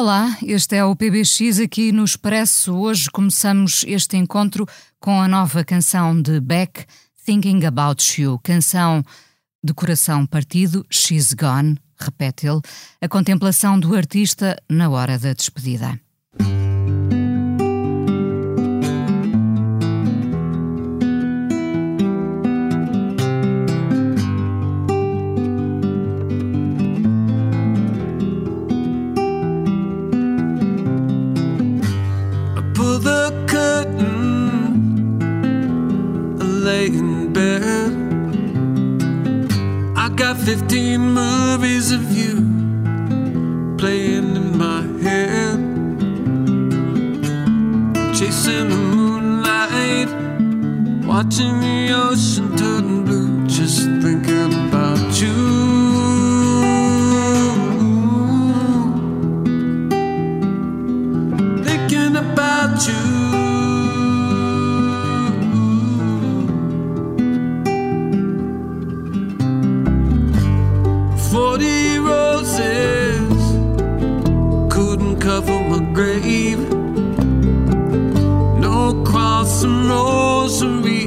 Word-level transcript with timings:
Olá, 0.00 0.38
este 0.46 0.76
é 0.76 0.84
o 0.84 0.94
PBX 0.94 1.58
aqui 1.58 1.90
no 1.90 2.04
Expresso. 2.04 2.72
Hoje 2.72 3.10
começamos 3.10 3.84
este 3.84 4.16
encontro 4.16 4.64
com 5.00 5.20
a 5.20 5.26
nova 5.26 5.64
canção 5.64 6.22
de 6.22 6.38
Beck, 6.38 6.86
Thinking 7.26 7.64
About 7.64 8.22
You, 8.22 8.38
canção 8.38 9.02
de 9.60 9.74
coração 9.74 10.24
partido, 10.24 10.86
She's 10.88 11.34
Gone, 11.34 11.76
repete 11.98 12.46
ele, 12.46 12.60
a 13.00 13.08
contemplação 13.08 13.76
do 13.80 13.92
artista 13.96 14.56
na 14.70 14.88
hora 14.88 15.18
da 15.18 15.32
despedida. 15.32 16.00
those 80.48 80.62
who. 80.62 80.97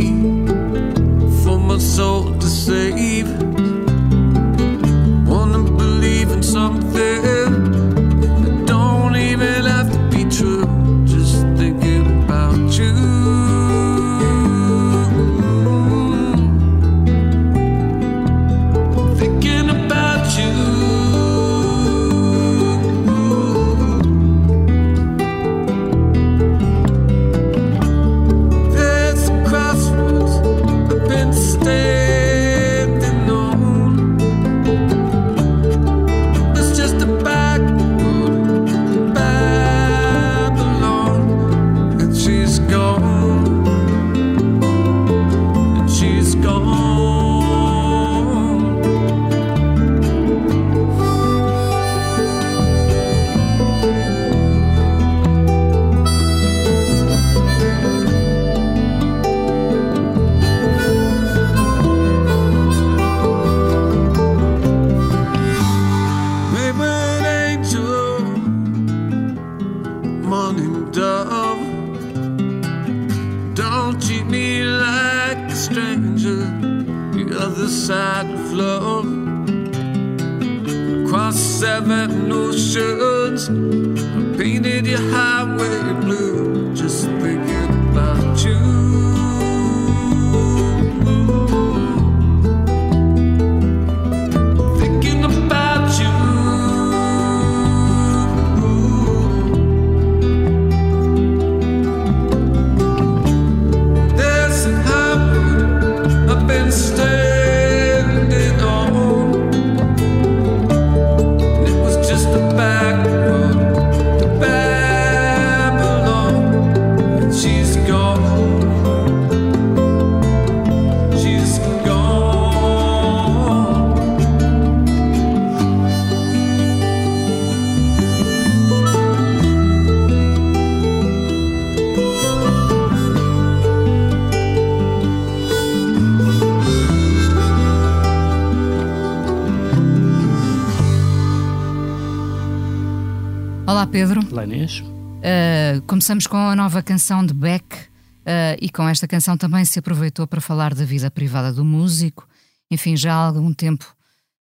Uh, 145.21 145.81
começamos 145.83 146.25
com 146.25 146.35
a 146.35 146.55
nova 146.55 146.81
canção 146.81 147.23
de 147.23 147.31
Beck 147.31 147.75
uh, 147.75 148.57
e 148.59 148.71
com 148.71 148.89
esta 148.89 149.07
canção 149.07 149.37
também 149.37 149.63
se 149.65 149.77
aproveitou 149.77 150.25
para 150.25 150.41
falar 150.41 150.73
da 150.73 150.83
vida 150.83 151.11
privada 151.11 151.53
do 151.53 151.63
músico. 151.63 152.27
Enfim, 152.71 152.97
já 152.97 153.13
há 153.13 153.27
algum 153.27 153.53
tempo 153.53 153.85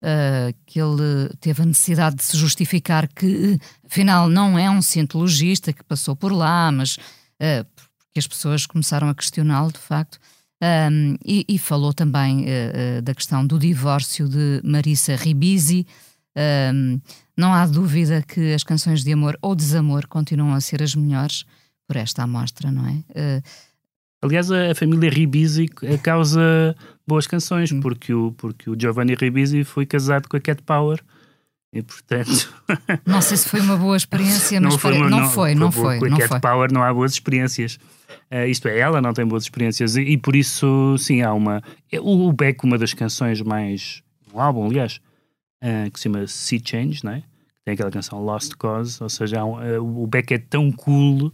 uh, 0.03 0.55
que 0.67 0.79
ele 0.79 1.31
teve 1.41 1.63
a 1.63 1.65
necessidade 1.65 2.17
de 2.17 2.25
se 2.25 2.37
justificar 2.37 3.09
que, 3.09 3.59
afinal, 3.87 4.29
não 4.29 4.59
é 4.59 4.69
um 4.69 4.83
cientologista 4.83 5.73
que 5.73 5.83
passou 5.83 6.15
por 6.15 6.31
lá, 6.31 6.71
mas 6.71 6.99
porque 8.05 8.19
as 8.19 8.27
pessoas 8.27 8.67
começaram 8.67 9.09
a 9.09 9.15
questioná-lo, 9.15 9.73
de 9.73 9.79
facto. 9.79 10.19
Um, 10.63 11.17
e, 11.25 11.45
e, 11.49 11.59
falou 11.59 11.93
também 11.93 12.47
da 13.05 13.15
questão 13.15 13.47
do 13.47 13.59
divórcio 13.59 14.27
de 14.27 14.63
Marissa 14.65 15.15
Ribisi. 15.15 15.87
Um, 16.75 17.01
não 17.37 17.53
há 17.55 17.67
dúvida 17.67 18.23
que 18.23 18.53
as 18.53 18.63
canções 18.63 19.03
de 19.03 19.13
amor 19.13 19.39
ou 19.41 19.55
desamor 19.55 20.07
continuam 20.07 20.55
a 20.55 20.61
ser 20.61 20.83
as 20.83 20.95
melhores 20.95 21.45
por 21.89 21.97
esta 21.97 22.23
amostra, 22.25 22.71
não 22.71 22.87
é? 22.87 22.93
Uh, 22.93 23.43
Aliás, 24.23 24.51
a, 24.51 24.75
família 24.75 25.11
Ribisi 25.11 25.69
causa 26.03 26.75
boas 27.07 27.27
canções, 27.27 27.71
Hum. 27.71 27.81
porque 27.81 28.13
o, 28.13 28.33
porque 28.33 28.69
o 28.71 28.77
Giovanni 28.79 29.15
Ribisi 29.15 29.63
foi 29.65 29.87
casado 29.87 30.29
com 30.29 30.37
a 30.37 30.41
Cat 30.41 30.63
Power 30.63 31.01
E 31.73 31.83
portanto. 31.83 32.53
Não 33.07 33.21
sei 33.21 33.37
se 33.37 33.49
foi 33.49 33.61
uma 33.61 33.77
boa 33.77 33.97
experiência, 33.97 34.61
mas 34.61 34.75
foi, 34.77 34.93
pare- 34.93 35.03
uma- 35.03 35.11
não, 35.11 35.31
foi, 35.31 35.55
não 35.55 35.71
foi, 35.71 35.99
Com 35.99 36.07
a 36.07 36.09
não 36.09 36.17
Cat 36.19 36.29
foi. 36.29 36.41
Power 36.41 36.73
não 36.73 36.83
há 36.83 36.93
boas 36.93 37.13
experiências. 37.13 37.79
Eh, 38.31 38.49
isto 38.49 38.67
é, 38.69 38.79
ela 38.79 39.01
não 39.03 39.13
tem 39.13 39.27
boas 39.27 39.43
experiências. 39.45 39.97
E, 39.97 40.01
e 40.03 40.17
por 40.17 40.35
isso, 40.35 40.97
sim, 40.99 41.21
há 41.23 41.33
uma. 41.35 41.63
é, 41.93 42.01
O, 42.01 42.29
o 42.29 42.33
Beck, 42.33 42.65
uma 42.65 42.79
das 42.79 42.95
canções 42.95 43.41
mais. 43.43 44.03
Um 44.33 44.41
álbum, 44.41 44.65
aliás, 44.67 45.01
eh, 45.61 45.91
que 45.91 45.99
se 45.99 46.05
chama 46.05 46.27
Sea 46.27 46.61
Change, 46.65 47.05
não 47.05 47.13
é? 47.13 47.23
Tem 47.65 47.75
aquela 47.75 47.91
canção 47.91 48.23
Lost 48.25 48.55
Cause, 48.57 49.03
ou 49.03 49.09
seja, 49.09 49.45
um- 49.45 49.61
eh, 49.63 49.79
o 49.79 50.07
Beck 50.07 50.33
é 50.35 50.39
tão 50.39 50.71
cool 50.73 51.31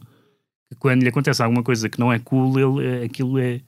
que 0.70 0.76
quando 0.78 1.02
lhe 1.02 1.08
acontece 1.08 1.42
alguma 1.42 1.62
coisa 1.62 1.88
que 1.88 1.98
não 2.00 2.12
é 2.12 2.18
cool, 2.18 2.58
ele, 2.80 3.02
eh, 3.02 3.04
aquilo 3.04 3.38
é. 3.38 3.60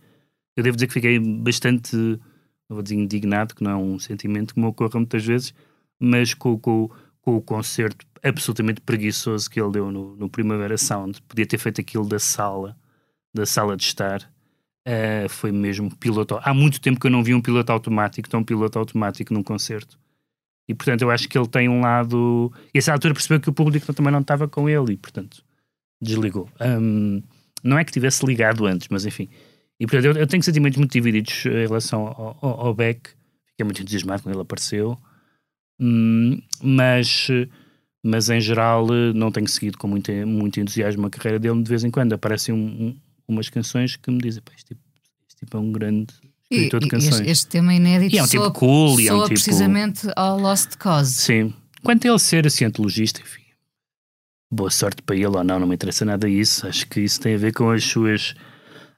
Eu 0.56 0.62
devo 0.62 0.77
dizer 0.77 0.87
que 0.87 0.93
fiquei 0.95 1.19
bastante, 1.19 1.97
vou 2.69 2.83
dizer 2.83 2.97
indignado, 2.97 3.55
que 3.55 3.62
não 3.65 3.71
é 3.71 3.77
um 3.77 3.99
sentimento 3.99 4.55
que 4.55 4.61
me 4.61 4.67
ocorra 4.67 4.99
muitas 5.01 5.25
vezes, 5.25 5.55
mas 6.01 6.33
com, 6.35 6.59
com, 6.59 6.89
com 7.21 7.37
o 7.37 7.43
concerto 7.43 8.07
absolutamente 8.23 8.81
preguiçoso 8.81 9.50
que 9.50 9.61
ele 9.61 9.73
deu 9.73 9.91
no, 9.93 10.17
no 10.17 10.29
Primavera 10.31 10.79
Sound. 10.79 11.21
Podia 11.23 11.47
ter 11.47 11.59
feito 11.59 11.81
aquilo 11.81 12.07
da 12.09 12.19
sala, 12.19 12.77
da 13.35 13.45
sala 13.47 13.77
de 13.77 13.83
estar. 13.85 14.31
Eh, 14.87 15.27
foi 15.29 15.50
mesmo 15.53 15.95
piloto. 15.97 16.39
Há 16.43 16.55
muito 16.55 16.81
tempo 16.81 17.00
que 17.00 17.07
eu 17.07 17.11
não 17.11 17.23
vi 17.25 17.35
um 17.35 17.41
piloto 17.43 17.73
automático, 17.73 18.29
tão 18.29 18.43
piloto 18.45 18.79
automático 18.79 19.33
num 19.35 19.43
concerto. 19.43 19.99
E 20.69 20.75
portanto 20.75 21.02
eu 21.02 21.11
acho 21.11 21.28
que 21.28 21.37
ele 21.37 21.46
tem 21.49 21.69
um 21.69 21.81
lado. 21.81 22.52
E 22.72 22.76
a 22.76 22.78
essa 22.78 22.93
altura 22.93 23.14
percebeu 23.14 23.40
que 23.40 23.50
o 23.50 23.52
público 23.52 23.93
também 23.93 24.12
não 24.12 24.20
estava 24.20 24.49
com 24.49 24.69
ele 24.69 24.93
e 24.94 24.96
portanto 24.96 25.44
desligou. 26.00 26.49
Hum, 26.61 27.22
não 27.62 27.78
é 27.78 27.84
que 27.84 27.93
tivesse 27.93 28.25
ligado 28.25 28.66
antes, 28.66 28.88
mas 28.90 29.05
enfim. 29.06 29.28
E 29.81 29.87
portanto 29.87 30.05
eu, 30.06 30.12
eu 30.22 30.26
tenho 30.26 30.43
sentimentos 30.43 30.78
muito 30.78 30.93
divididos 30.93 31.44
em 31.46 31.66
relação 31.66 32.06
ao, 32.06 32.38
ao, 32.40 32.61
ao 32.69 32.75
Beck. 32.75 33.11
Fiquei 33.50 33.64
muito 33.64 33.82
entusiasmado 33.82 34.22
quando 34.22 34.34
ele 34.34 34.43
apareceu. 34.43 34.99
Hum, 35.81 36.40
mas, 36.62 37.28
mas 38.02 38.28
em 38.31 38.40
geral 38.40 38.87
eh, 38.94 39.12
não 39.12 39.31
tenho 39.32 39.49
seguido 39.49 39.76
com 39.78 39.88
muito, 39.88 40.11
muito 40.26 40.61
entusiasmo 40.61 41.06
a 41.06 41.11
carreira 41.11 41.38
dele. 41.38 41.62
De 41.62 41.69
vez 41.69 41.84
em 41.84 41.90
quando 41.90 42.12
aparecem 42.12 42.55
um- 42.55 42.87
um- 42.88 43.00
umas 43.28 43.49
canções 43.49 43.96
que 43.96 44.11
me 44.11 44.19
dizem: 44.19 44.43
"Pá, 44.43 44.52
este, 44.55 44.69
tipo, 44.69 44.81
este 45.28 45.40
tipo 45.40 45.56
é 45.56 45.61
um 45.61 45.72
grande 45.72 46.14
E, 46.56 46.69
de 46.71 46.89
canções. 46.89 47.15
este, 47.21 47.31
este 47.31 47.47
tema 47.49 47.75
inédito 47.75 48.15
E 48.15 48.19
é 48.19 48.23
um 48.23 48.27
tipo 48.27 48.43
soa- 48.45 48.53
cool, 48.53 49.01
e 49.01 49.09
é 49.09 49.12
um 49.15 49.17
tipo- 49.23 49.29
precisamente 49.35 50.06
ao 50.17 50.39
Lost 50.39 50.77
Cause. 50.77 51.12
Sim. 51.12 51.53
Quanto 51.83 52.06
a 52.06 52.11
ele 52.11 52.19
ser 52.19 52.51
cientologista, 52.51 53.21
enfim, 53.21 53.43
boa 54.51 54.71
sorte 54.71 55.03
para 55.03 55.17
ele 55.17 55.27
ou 55.27 55.45
não, 55.45 55.59
não 55.59 55.67
me 55.67 55.75
interessa 55.75 56.05
nada 56.05 56.29
isso. 56.29 56.67
Acho 56.67 56.87
que 56.89 57.01
isso 57.01 57.21
tem 57.21 57.35
a 57.35 57.39
ver 57.39 57.53
com 57.53 57.71
as 57.71 57.85
suas. 57.85 58.35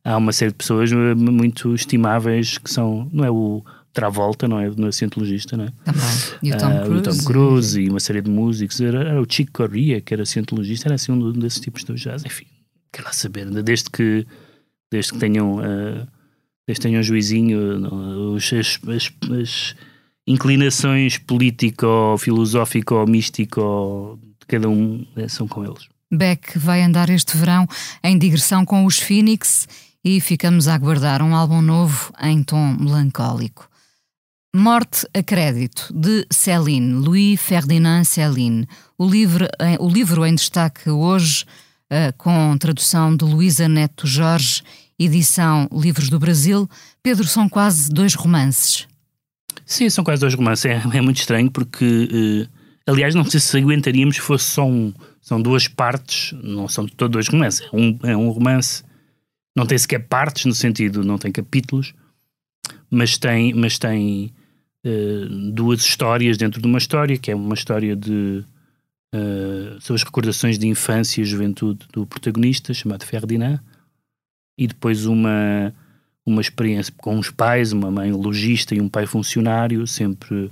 Há 0.04 0.16
uma 0.16 0.32
série 0.32 0.52
de 0.52 0.56
pessoas 0.58 0.92
eh, 0.92 1.14
muito 1.14 1.74
estimáveis 1.74 2.58
que 2.58 2.70
são. 2.70 3.08
Não 3.12 3.24
é 3.24 3.30
o 3.30 3.64
Travolta, 3.92 4.46
não 4.46 4.60
é, 4.60 4.70
não 4.76 4.88
é 4.88 4.92
cientologista, 4.92 5.56
não 5.56 5.64
é? 5.64 5.72
Também. 5.84 6.02
E 6.42 6.52
o 6.52 6.58
Tom 6.58 6.66
Ah, 6.66 6.80
Cruise. 6.84 6.98
o 7.00 7.02
Tom 7.02 7.24
Cruise 7.24 7.80
e 7.80 7.88
uma 7.88 7.98
série 7.98 8.20
de 8.20 8.30
músicos. 8.30 8.78
Era, 8.80 9.00
era 9.08 9.20
o 9.22 9.26
Chico 9.28 9.50
Corea, 9.52 10.00
que 10.02 10.12
era 10.12 10.24
cientologista, 10.26 10.86
era 10.86 10.94
assim 10.96 11.12
um 11.12 11.32
desses 11.32 11.58
tipos 11.60 11.82
de 11.82 11.94
jazz. 11.94 12.22
Enfim, 12.24 12.44
quer 12.92 13.02
lá 13.02 13.12
saber, 13.12 13.46
desde 13.62 13.88
que, 13.90 14.26
desde 14.92 15.12
que 15.12 15.18
tenham. 15.18 15.58
ah, 15.60 16.06
que 16.74 16.80
tenham 16.80 17.00
um 17.00 17.02
juizinho, 17.02 17.58
os- 18.34 18.52
as, 18.52 18.78
as- 18.88 19.12
as 19.40 19.74
inclinações 20.26 21.18
político, 21.18 22.16
filosófico, 22.18 23.06
místico 23.06 24.18
de 24.40 24.46
cada 24.46 24.68
um 24.68 25.06
eh, 25.16 25.28
são 25.28 25.46
com 25.46 25.64
eles. 25.64 25.86
Beck 26.12 26.58
vai 26.58 26.82
andar 26.82 27.08
este 27.10 27.36
verão 27.36 27.66
em 28.02 28.18
digressão 28.18 28.64
com 28.64 28.84
os 28.84 28.98
Phoenix 28.98 29.68
e 30.04 30.20
ficamos 30.20 30.66
a 30.68 30.74
aguardar 30.74 31.22
um 31.22 31.34
álbum 31.34 31.60
novo 31.62 32.12
em 32.22 32.42
tom 32.42 32.76
melancólico. 32.78 33.68
Morte 34.54 35.06
a 35.14 35.22
Crédito, 35.22 35.92
de 35.94 36.26
Céline, 36.32 36.92
Louis 36.94 37.40
Ferdinand 37.40 38.04
Céline. 38.04 38.66
O 38.98 39.06
livro, 39.08 39.46
eh, 39.60 39.76
o 39.78 39.88
livro 39.88 40.24
em 40.24 40.34
destaque 40.34 40.88
hoje, 40.88 41.44
eh, 41.90 42.10
com 42.12 42.56
tradução 42.58 43.14
de 43.14 43.24
Luísa 43.24 43.68
Neto 43.68 44.06
Jorge, 44.06 44.62
edição 44.98 45.68
Livros 45.72 46.08
do 46.08 46.18
Brasil. 46.18 46.68
Pedro, 47.02 47.26
são 47.26 47.48
quase 47.48 47.90
dois 47.90 48.14
romances. 48.14 48.86
Sim, 49.64 49.88
são 49.90 50.04
quase 50.04 50.20
dois 50.20 50.34
romances. 50.34 50.64
É, 50.66 50.82
é 50.94 51.00
muito 51.00 51.18
estranho 51.18 51.50
porque, 51.50 52.08
eh, 52.46 52.48
aliás, 52.86 53.14
não 53.14 53.24
sei 53.24 53.40
se 53.40 53.56
aguentaríamos 53.58 54.16
se 54.16 54.22
fosse 54.22 54.44
só 54.44 54.66
um. 54.66 54.92
São 55.20 55.40
duas 55.42 55.66
partes, 55.66 56.32
não 56.42 56.68
são 56.68 56.86
todos 56.86 57.12
dois 57.12 57.28
romances. 57.28 57.60
É 57.72 57.76
um, 57.76 57.98
é 58.04 58.16
um 58.16 58.30
romance, 58.30 58.84
não 59.56 59.66
tem 59.66 59.76
sequer 59.76 60.06
partes, 60.06 60.44
no 60.44 60.54
sentido, 60.54 61.02
não 61.02 61.18
tem 61.18 61.32
capítulos, 61.32 61.92
mas 62.90 63.18
tem, 63.18 63.52
mas 63.52 63.78
tem 63.78 64.32
eh, 64.84 65.26
duas 65.52 65.80
histórias 65.80 66.36
dentro 66.36 66.60
de 66.60 66.66
uma 66.68 66.78
história, 66.78 67.18
que 67.18 67.30
é 67.30 67.34
uma 67.34 67.54
história 67.54 67.96
de. 67.96 68.44
eh, 69.12 69.76
sobre 69.80 70.00
as 70.00 70.04
recordações 70.04 70.58
de 70.58 70.68
infância 70.68 71.20
e 71.20 71.24
juventude 71.24 71.86
do 71.92 72.06
protagonista, 72.06 72.72
chamado 72.72 73.04
Ferdinand, 73.04 73.58
e 74.56 74.66
depois 74.66 75.06
uma 75.06 75.74
uma 76.26 76.40
experiência 76.40 76.92
com 76.98 77.18
os 77.18 77.30
pais, 77.30 77.72
uma 77.72 77.88
mãe 77.88 78.10
logista 78.10 78.74
e 78.74 78.80
um 78.80 78.88
pai 78.88 79.06
funcionário, 79.06 79.86
sempre 79.86 80.50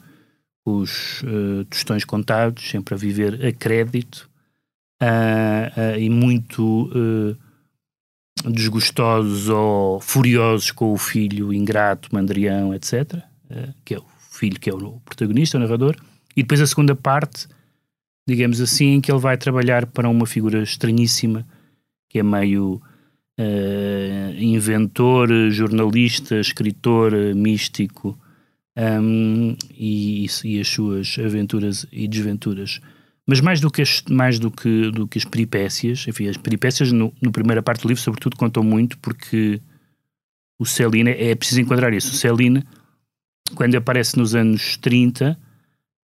os 0.65 1.23
eh, 1.25 1.65
tostões 1.69 2.05
contados, 2.05 2.71
sempre 2.71 2.95
a 2.95 2.97
viver 2.97 3.45
a 3.45 3.53
crédito 3.53 4.31
ah, 5.01 5.73
ah, 5.77 5.99
e 5.99 6.09
muito 6.09 6.91
eh, 6.95 8.51
desgostosos 8.51 9.49
ou 9.49 10.01
furiosos 10.01 10.71
com 10.71 10.93
o 10.93 10.97
filho 10.97 11.53
ingrato, 11.53 12.09
mandrião, 12.13 12.73
etc., 12.73 13.21
eh, 13.51 13.69
que 13.85 13.95
é 13.95 13.99
o 13.99 14.05
filho 14.31 14.59
que 14.59 14.71
é 14.71 14.75
o 14.75 15.01
protagonista, 15.05 15.59
o 15.59 15.61
narrador, 15.61 15.97
e 16.37 16.43
depois 16.43 16.61
a 16.61 16.67
segunda 16.67 16.95
parte, 16.95 17.49
digamos 18.27 18.61
assim, 18.61 18.95
em 18.95 19.01
que 19.01 19.11
ele 19.11 19.21
vai 19.21 19.37
trabalhar 19.37 19.87
para 19.87 20.09
uma 20.09 20.27
figura 20.27 20.63
estranhíssima, 20.63 21.47
que 22.09 22.21
é 22.21 22.23
meio 22.23 22.81
eh, 23.39 24.35
inventor, 24.39 25.29
jornalista, 25.51 26.39
escritor, 26.39 27.15
eh, 27.15 27.35
místico 27.35 28.19
um, 28.77 29.57
e, 29.71 30.27
e 30.45 30.61
as 30.61 30.69
suas 30.69 31.17
aventuras 31.19 31.87
e 31.93 32.07
desventuras. 32.07 32.81
Mas 33.27 33.41
mais 33.41 33.61
do 33.61 33.71
que 33.71 33.83
as, 33.83 34.03
mais 34.11 34.39
do 34.39 34.51
que, 34.51 34.91
do 34.91 35.09
que 35.09 35.19
as 35.19 35.25
peripécias, 35.25 36.07
enfim, 36.07 36.29
as 36.29 36.37
peripécias 36.37 36.93
no, 36.93 37.13
no 37.23 37.33
primeira 37.33 37.63
parte 37.63 37.83
do 37.83 37.89
livro, 37.89 38.03
sobretudo, 38.03 38.37
contam 38.37 38.63
muito 38.63 38.99
porque 38.99 39.61
o 40.59 40.67
Celine, 40.67 41.11
é 41.11 41.35
preciso 41.35 41.61
enquadrar 41.61 41.93
isso, 41.93 42.13
o 42.13 42.15
Celine, 42.15 42.63
quando 43.55 43.75
aparece 43.77 44.19
nos 44.19 44.35
anos 44.35 44.77
30, 44.77 45.39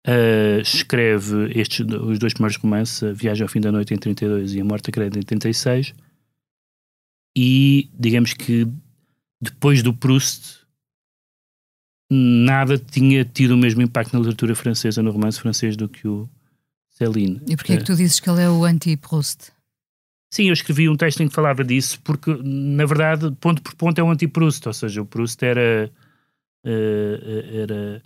eh, 0.05 0.61
escreve 0.61 1.51
estes, 1.53 1.79
os 1.81 2.17
dois 2.17 2.33
primeiros 2.33 2.57
romances, 2.57 3.03
A 3.03 3.13
Viagem 3.13 3.43
ao 3.43 3.49
Fim 3.49 3.61
da 3.61 3.71
Noite 3.71 3.93
em 3.93 3.97
32 3.97 4.55
e 4.55 4.61
A 4.61 4.65
Morte 4.65 4.91
Crédito 4.91 5.17
em 5.17 5.25
36, 5.25 5.93
e 7.35 7.89
digamos 7.97 8.33
que 8.33 8.67
depois 9.41 9.81
do 9.81 9.93
Proust 9.93 10.61
nada 12.09 12.77
tinha 12.77 13.23
tido 13.23 13.51
o 13.51 13.57
mesmo 13.57 13.81
impacto 13.81 14.13
na 14.13 14.19
literatura 14.19 14.53
francesa, 14.53 15.01
no 15.01 15.11
romance 15.11 15.39
francês, 15.39 15.77
do 15.77 15.87
que 15.87 16.07
o 16.07 16.29
Céline. 16.89 17.41
E 17.47 17.55
porquê 17.55 17.73
é 17.73 17.77
que 17.77 17.85
tu 17.85 17.95
dizes 17.95 18.19
que 18.19 18.29
ele 18.29 18.41
é 18.41 18.49
o 18.49 18.65
anti-Proust? 18.65 19.51
Sim, 20.29 20.47
eu 20.47 20.53
escrevi 20.53 20.89
um 20.89 20.95
texto 20.95 21.21
em 21.21 21.27
que 21.29 21.33
falava 21.33 21.63
disso, 21.63 21.99
porque, 22.03 22.33
na 22.43 22.85
verdade, 22.85 23.31
ponto 23.39 23.61
por 23.61 23.73
ponto 23.75 23.99
é 23.99 24.03
um 24.03 24.11
anti-Proust, 24.11 24.67
ou 24.67 24.73
seja, 24.73 25.01
o 25.01 25.05
Proust 25.05 25.41
era, 25.43 25.91
eh, 26.65 27.61
era 27.63 28.03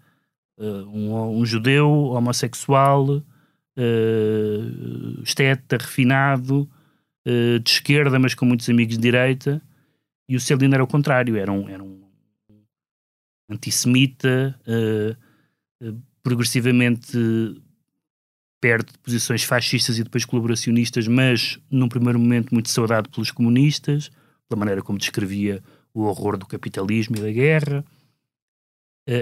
eh, 0.60 0.64
um, 0.64 1.40
um 1.40 1.46
judeu 1.46 1.90
homossexual, 1.90 3.24
esteta, 5.24 5.78
refinado, 5.78 6.70
eh, 7.26 7.58
de 7.58 7.70
esquerda, 7.70 8.20
mas 8.20 8.36
com 8.36 8.46
muitos 8.46 8.70
amigos 8.70 8.96
de 8.96 9.02
direita, 9.02 9.60
e 10.30 10.36
o 10.36 10.40
Céline 10.40 10.76
era 10.76 10.84
o 10.84 10.88
contrário, 10.88 11.36
era 11.36 11.52
um, 11.52 11.68
era 11.68 11.84
um 11.84 12.04
antissemita, 13.50 14.60
eh, 14.68 15.16
eh, 15.82 15.94
progressivamente 16.22 17.18
perto 18.62 18.92
de 18.94 19.00
posições 19.00 19.44
fascistas 19.44 19.98
e 19.98 20.04
depois 20.04 20.24
colaboracionistas, 20.24 21.08
mas 21.08 21.60
num 21.70 21.90
primeiro 21.90 22.20
momento 22.20 22.54
muito 22.54 22.70
saudado 22.70 23.10
pelos 23.10 23.32
comunistas, 23.32 24.12
pela 24.48 24.60
maneira 24.60 24.82
como 24.82 25.00
descrevia 25.00 25.64
o 25.94 26.04
horror 26.04 26.38
do 26.38 26.46
capitalismo 26.46 27.16
e 27.18 27.22
da 27.22 27.32
guerra, 27.32 27.86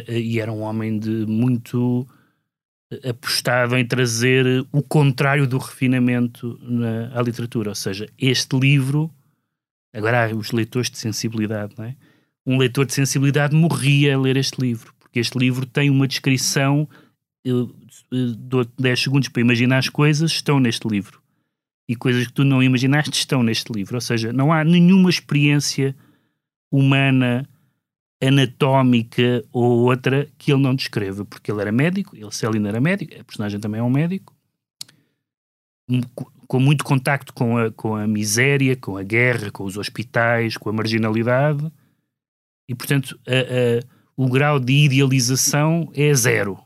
e 0.07 0.39
era 0.39 0.51
um 0.51 0.61
homem 0.61 0.97
de 0.97 1.25
muito 1.25 2.07
apostado 3.07 3.77
em 3.77 3.85
trazer 3.85 4.45
o 4.71 4.81
contrário 4.81 5.47
do 5.47 5.57
refinamento 5.57 6.59
na, 6.61 7.17
à 7.17 7.21
literatura, 7.21 7.69
ou 7.69 7.75
seja, 7.75 8.07
este 8.17 8.57
livro, 8.57 9.09
agora 9.93 10.25
há 10.25 10.35
os 10.35 10.51
leitores 10.51 10.89
de 10.89 10.97
sensibilidade, 10.97 11.73
não 11.77 11.85
é? 11.85 11.95
Um 12.45 12.57
leitor 12.57 12.85
de 12.85 12.93
sensibilidade 12.93 13.55
morria 13.55 14.15
a 14.15 14.19
ler 14.19 14.35
este 14.35 14.59
livro, 14.59 14.93
porque 14.99 15.19
este 15.19 15.37
livro 15.37 15.65
tem 15.65 15.89
uma 15.89 16.07
descrição 16.07 16.87
eu 17.43 17.75
eh, 18.11 18.33
dou 18.37 18.65
10 18.79 18.99
segundos 19.01 19.29
para 19.29 19.41
imaginar 19.41 19.79
as 19.79 19.89
coisas, 19.89 20.31
estão 20.31 20.59
neste 20.59 20.87
livro. 20.87 21.21
E 21.87 21.95
coisas 21.95 22.27
que 22.27 22.33
tu 22.33 22.45
não 22.45 22.63
imaginaste 22.63 23.11
estão 23.11 23.43
neste 23.43 23.71
livro. 23.73 23.95
Ou 23.95 24.01
seja, 24.01 24.31
não 24.31 24.53
há 24.53 24.63
nenhuma 24.63 25.09
experiência 25.09 25.95
humana 26.71 27.47
anatómica 28.27 29.43
ou 29.51 29.81
outra 29.81 30.27
que 30.37 30.51
ele 30.51 30.61
não 30.61 30.75
descreva, 30.75 31.25
porque 31.25 31.51
ele 31.51 31.61
era 31.61 31.71
médico, 31.71 32.15
ele 32.15 32.31
Celino 32.31 32.67
era 32.67 32.79
médico, 32.79 33.13
a 33.19 33.23
personagem 33.23 33.59
também 33.59 33.79
é 33.79 33.83
um 33.83 33.89
médico, 33.89 34.35
com 36.47 36.59
muito 36.59 36.83
contacto 36.83 37.33
com 37.33 37.57
a, 37.57 37.71
com 37.71 37.95
a 37.95 38.07
miséria, 38.07 38.75
com 38.75 38.97
a 38.97 39.03
guerra, 39.03 39.51
com 39.51 39.63
os 39.63 39.77
hospitais, 39.77 40.57
com 40.57 40.69
a 40.69 40.73
marginalidade, 40.73 41.71
e 42.67 42.75
portanto 42.75 43.19
a, 43.27 43.31
a, 43.31 44.03
o 44.15 44.29
grau 44.29 44.59
de 44.59 44.73
idealização 44.73 45.91
é 45.93 46.13
zero. 46.13 46.59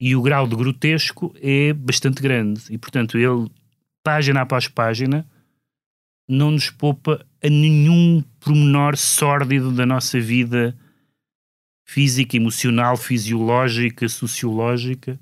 E 0.00 0.14
o 0.14 0.22
grau 0.22 0.46
de 0.46 0.54
grotesco 0.54 1.34
é 1.42 1.72
bastante 1.72 2.22
grande. 2.22 2.62
E 2.70 2.78
portanto 2.78 3.18
ele, 3.18 3.50
página 4.02 4.42
após 4.42 4.68
página, 4.68 5.26
não 6.28 6.52
nos 6.52 6.70
poupa 6.70 7.26
a 7.42 7.48
nenhum 7.48 8.22
pormenor 8.40 8.96
sórdido 8.96 9.70
da 9.70 9.86
nossa 9.86 10.20
vida 10.20 10.76
física, 11.88 12.36
emocional, 12.36 12.96
fisiológica, 12.96 14.08
sociológica. 14.08 15.18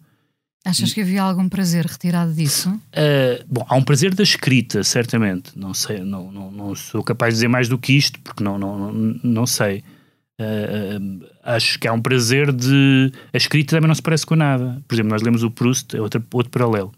Achas 0.65 0.93
que 0.93 1.01
havia 1.01 1.23
algum 1.23 1.49
prazer 1.49 1.87
retirado 1.87 2.33
disso? 2.33 2.71
Uh, 2.71 3.45
bom, 3.47 3.65
há 3.69 3.77
um 3.77 3.83
prazer 3.85 4.13
da 4.13 4.25
escrita, 4.25 4.83
certamente. 4.83 5.57
Não 5.57 5.73
sei, 5.73 6.01
não, 6.01 6.33
não, 6.33 6.51
não 6.51 6.75
sou 6.75 7.05
capaz 7.05 7.35
de 7.35 7.37
dizer 7.37 7.49
mais 7.49 7.69
do 7.69 7.79
que 7.79 7.93
isto, 7.93 8.19
porque 8.19 8.43
não, 8.43 8.59
não, 8.59 8.93
não, 9.23 9.47
sei. 9.47 9.85
Uh, 10.41 11.23
uh, 11.23 11.27
acho 11.45 11.79
que 11.79 11.87
há 11.87 11.93
um 11.93 12.03
prazer 12.03 12.51
de. 12.51 13.13
A 13.33 13.37
escrita 13.37 13.77
também 13.77 13.87
não 13.87 13.95
se 13.95 14.03
parece 14.03 14.27
com 14.27 14.35
nada. 14.35 14.83
Por 14.89 14.97
exemplo, 14.97 15.13
nós 15.13 15.23
lemos 15.23 15.45
o 15.45 15.51
Proust, 15.53 15.95
é 15.95 16.01
outro, 16.01 16.21
outro 16.33 16.51
paralelo. 16.51 16.93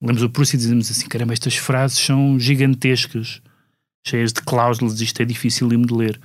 Lemos 0.00 0.22
o 0.22 0.30
Proust 0.30 0.54
e 0.54 0.56
dizemos 0.56 0.88
assim: 0.88 1.08
caramba, 1.08 1.32
estas 1.32 1.56
frases 1.56 1.98
são 1.98 2.38
gigantescas, 2.38 3.42
cheias 4.06 4.32
de 4.32 4.42
cláusulas, 4.42 5.00
isto 5.00 5.20
é 5.20 5.24
difícil 5.24 5.68
de 5.68 5.94
ler. 5.94 6.20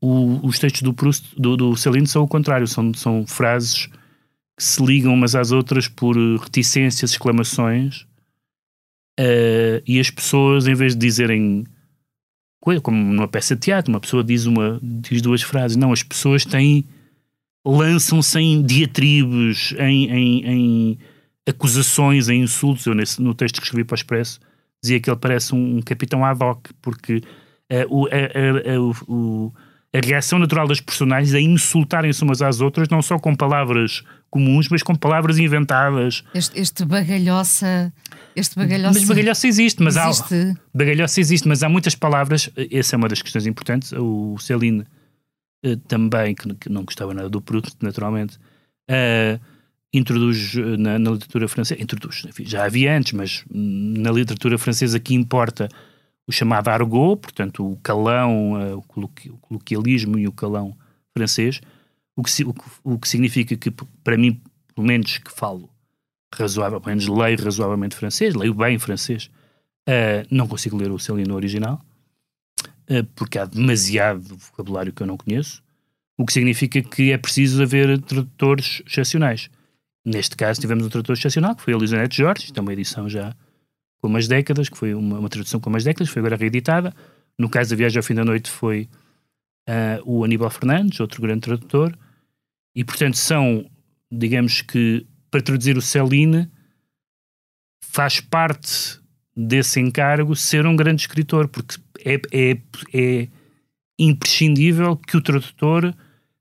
O, 0.00 0.46
os 0.46 0.58
textos 0.58 0.82
do 0.82 0.94
Proust, 0.94 1.34
do, 1.36 1.56
do 1.56 1.76
Celine, 1.76 2.06
são 2.06 2.22
o 2.22 2.28
contrário, 2.28 2.66
são, 2.66 2.94
são 2.94 3.26
frases 3.26 3.86
que 4.56 4.64
se 4.64 4.84
ligam 4.84 5.12
umas 5.12 5.34
às 5.34 5.52
outras 5.52 5.88
por 5.88 6.16
reticências, 6.40 7.12
exclamações, 7.12 8.02
uh, 9.18 9.82
e 9.86 9.98
as 9.98 10.10
pessoas, 10.10 10.66
em 10.66 10.74
vez 10.74 10.94
de 10.94 11.00
dizerem 11.00 11.64
como 12.82 12.98
numa 12.98 13.28
peça 13.28 13.54
de 13.54 13.62
teatro, 13.62 13.90
uma 13.90 14.00
pessoa 14.00 14.22
diz, 14.22 14.44
uma, 14.44 14.78
diz 14.82 15.22
duas 15.22 15.42
frases, 15.42 15.76
não, 15.76 15.92
as 15.92 16.02
pessoas 16.02 16.44
têm 16.44 16.84
lançam-se 17.64 18.38
em 18.38 18.62
diatribos, 18.62 19.74
em, 19.78 20.10
em, 20.10 20.46
em 20.46 20.98
acusações, 21.46 22.28
em 22.28 22.42
insultos. 22.42 22.86
Eu, 22.86 22.94
nesse, 22.94 23.20
no 23.20 23.34
texto 23.34 23.60
que 23.60 23.66
escrevi 23.66 23.84
para 23.84 23.94
o 23.94 23.96
Expresso, 23.96 24.40
dizia 24.82 25.00
que 25.00 25.10
ele 25.10 25.18
parece 25.18 25.54
um, 25.54 25.78
um 25.78 25.82
capitão 25.82 26.24
ad 26.24 26.42
hoc, 26.42 26.68
porque 26.80 27.16
uh, 27.16 27.86
o, 27.88 28.06
a, 28.06 28.74
a, 28.74 28.80
o, 29.08 29.52
a, 29.94 30.00
reação 30.04 30.38
natural 30.38 30.66
das 30.68 30.80
personagens 30.80 31.34
é 31.34 31.40
insultarem-se 31.40 32.22
umas 32.22 32.42
às 32.42 32.60
outras, 32.60 32.88
não 32.88 33.02
só 33.02 33.18
com 33.18 33.34
palavras 33.34 34.02
comuns, 34.30 34.68
mas 34.68 34.82
com 34.82 34.94
palavras 34.94 35.38
inventadas. 35.38 36.22
Este, 36.34 36.60
este 36.60 36.84
bagalhoça. 36.84 37.92
Este 38.36 38.56
bagalhoça. 38.56 38.98
Mas 38.98 39.08
bagalhoça 39.08 39.46
existe, 39.46 39.82
mas 39.82 39.96
existe. 39.96 40.34
há. 40.34 40.54
Bagalhoça 40.74 41.20
existe, 41.20 41.48
mas 41.48 41.62
há 41.62 41.68
muitas 41.68 41.94
palavras. 41.94 42.50
Essa 42.70 42.94
é 42.94 42.98
uma 42.98 43.08
das 43.08 43.22
questões 43.22 43.46
importantes. 43.46 43.92
O 43.92 44.36
Celine 44.38 44.84
uh, 45.64 45.76
também, 45.88 46.34
que, 46.34 46.54
que, 46.54 46.68
não 46.68 46.84
gostava 46.84 47.14
nada 47.14 47.28
do 47.28 47.40
produto, 47.40 47.76
naturalmente. 47.80 48.38
Uh, 48.90 49.40
introduz 49.92 50.54
eh, 50.56 50.76
na, 50.76 50.98
na, 50.98 51.10
literatura 51.10 51.48
francesa, 51.48 51.80
introduz, 51.82 52.24
enfim, 52.28 52.44
já 52.44 52.64
havia 52.64 52.96
antes, 52.96 53.12
mas 53.12 53.44
na 53.50 54.10
literatura 54.10 54.58
francesa 54.58 55.00
que 55.00 55.14
importa 55.14 55.68
o 56.26 56.32
chamado 56.32 56.68
argot, 56.68 57.20
portanto 57.20 57.72
o 57.72 57.76
calão, 57.78 58.52
uh, 58.52 58.76
o, 58.76 58.82
coloqui, 58.82 59.30
o, 59.30 59.38
coloquialismo 59.38 60.18
e 60.18 60.28
o 60.28 60.32
calão 60.32 60.76
francês, 61.16 61.60
o 62.14 62.22
que, 62.22 62.44
o, 62.44 62.54
o 62.84 62.98
que 62.98 63.08
significa 63.08 63.56
que, 63.56 63.70
para 64.04 64.16
mim, 64.16 64.40
pelo 64.74 64.86
menos 64.86 65.18
que 65.18 65.32
falo 65.32 65.70
razoável, 66.34 66.80
pelo 66.80 66.90
menos 66.90 67.08
leio 67.08 67.42
razoavelmente 67.42 67.96
francês, 67.96 68.34
leio 68.34 68.52
bem 68.52 68.78
francês, 68.78 69.30
uh, 69.88 70.26
não 70.30 70.46
consigo 70.46 70.76
ler 70.76 70.90
o 70.90 70.98
Céline 70.98 71.32
original, 71.32 71.80
uh, 72.90 73.04
porque 73.14 73.38
há 73.38 73.46
demasiado 73.46 74.36
vocabulário 74.36 74.92
que 74.92 75.02
eu 75.02 75.06
não 75.06 75.16
conheço, 75.16 75.62
o 76.18 76.26
que 76.26 76.32
significa 76.34 76.82
que 76.82 77.10
é 77.10 77.16
preciso 77.16 77.62
haver 77.62 77.98
tradutores 78.02 78.82
excepcionais. 78.86 79.48
Neste 80.08 80.34
caso 80.36 80.58
tivemos 80.58 80.86
um 80.86 80.88
tradutor 80.88 81.14
excepcional, 81.14 81.54
que 81.54 81.60
foi 81.60 81.74
a 81.74 81.76
Elisonete 81.76 82.16
Jorge, 82.16 82.46
isto 82.46 82.56
é 82.56 82.62
uma 82.62 82.72
edição 82.72 83.10
já 83.10 83.36
com 84.00 84.08
umas 84.08 84.26
décadas, 84.26 84.70
que 84.70 84.78
foi 84.78 84.94
uma, 84.94 85.18
uma 85.18 85.28
tradução 85.28 85.60
com 85.60 85.68
umas 85.68 85.84
décadas, 85.84 86.08
foi 86.08 86.20
agora 86.20 86.34
reeditada. 86.34 86.94
No 87.38 87.50
caso 87.50 87.70
da 87.70 87.76
Viagem 87.76 87.98
ao 87.98 88.02
Fim 88.02 88.14
da 88.14 88.24
Noite 88.24 88.50
foi 88.50 88.88
uh, 89.68 90.00
o 90.06 90.24
Aníbal 90.24 90.48
Fernandes, 90.48 90.98
outro 90.98 91.20
grande 91.20 91.42
tradutor, 91.42 91.94
e 92.74 92.82
portanto 92.84 93.18
são, 93.18 93.70
digamos 94.10 94.62
que, 94.62 95.06
para 95.30 95.42
traduzir 95.42 95.76
o 95.76 95.82
Celine, 95.82 96.50
faz 97.84 98.18
parte 98.18 98.98
desse 99.36 99.78
encargo 99.78 100.34
ser 100.34 100.64
um 100.64 100.74
grande 100.74 101.02
escritor, 101.02 101.48
porque 101.48 101.76
é, 102.02 102.14
é, 102.32 102.58
é 102.94 103.28
imprescindível 103.98 104.96
que 104.96 105.18
o 105.18 105.20
tradutor 105.20 105.94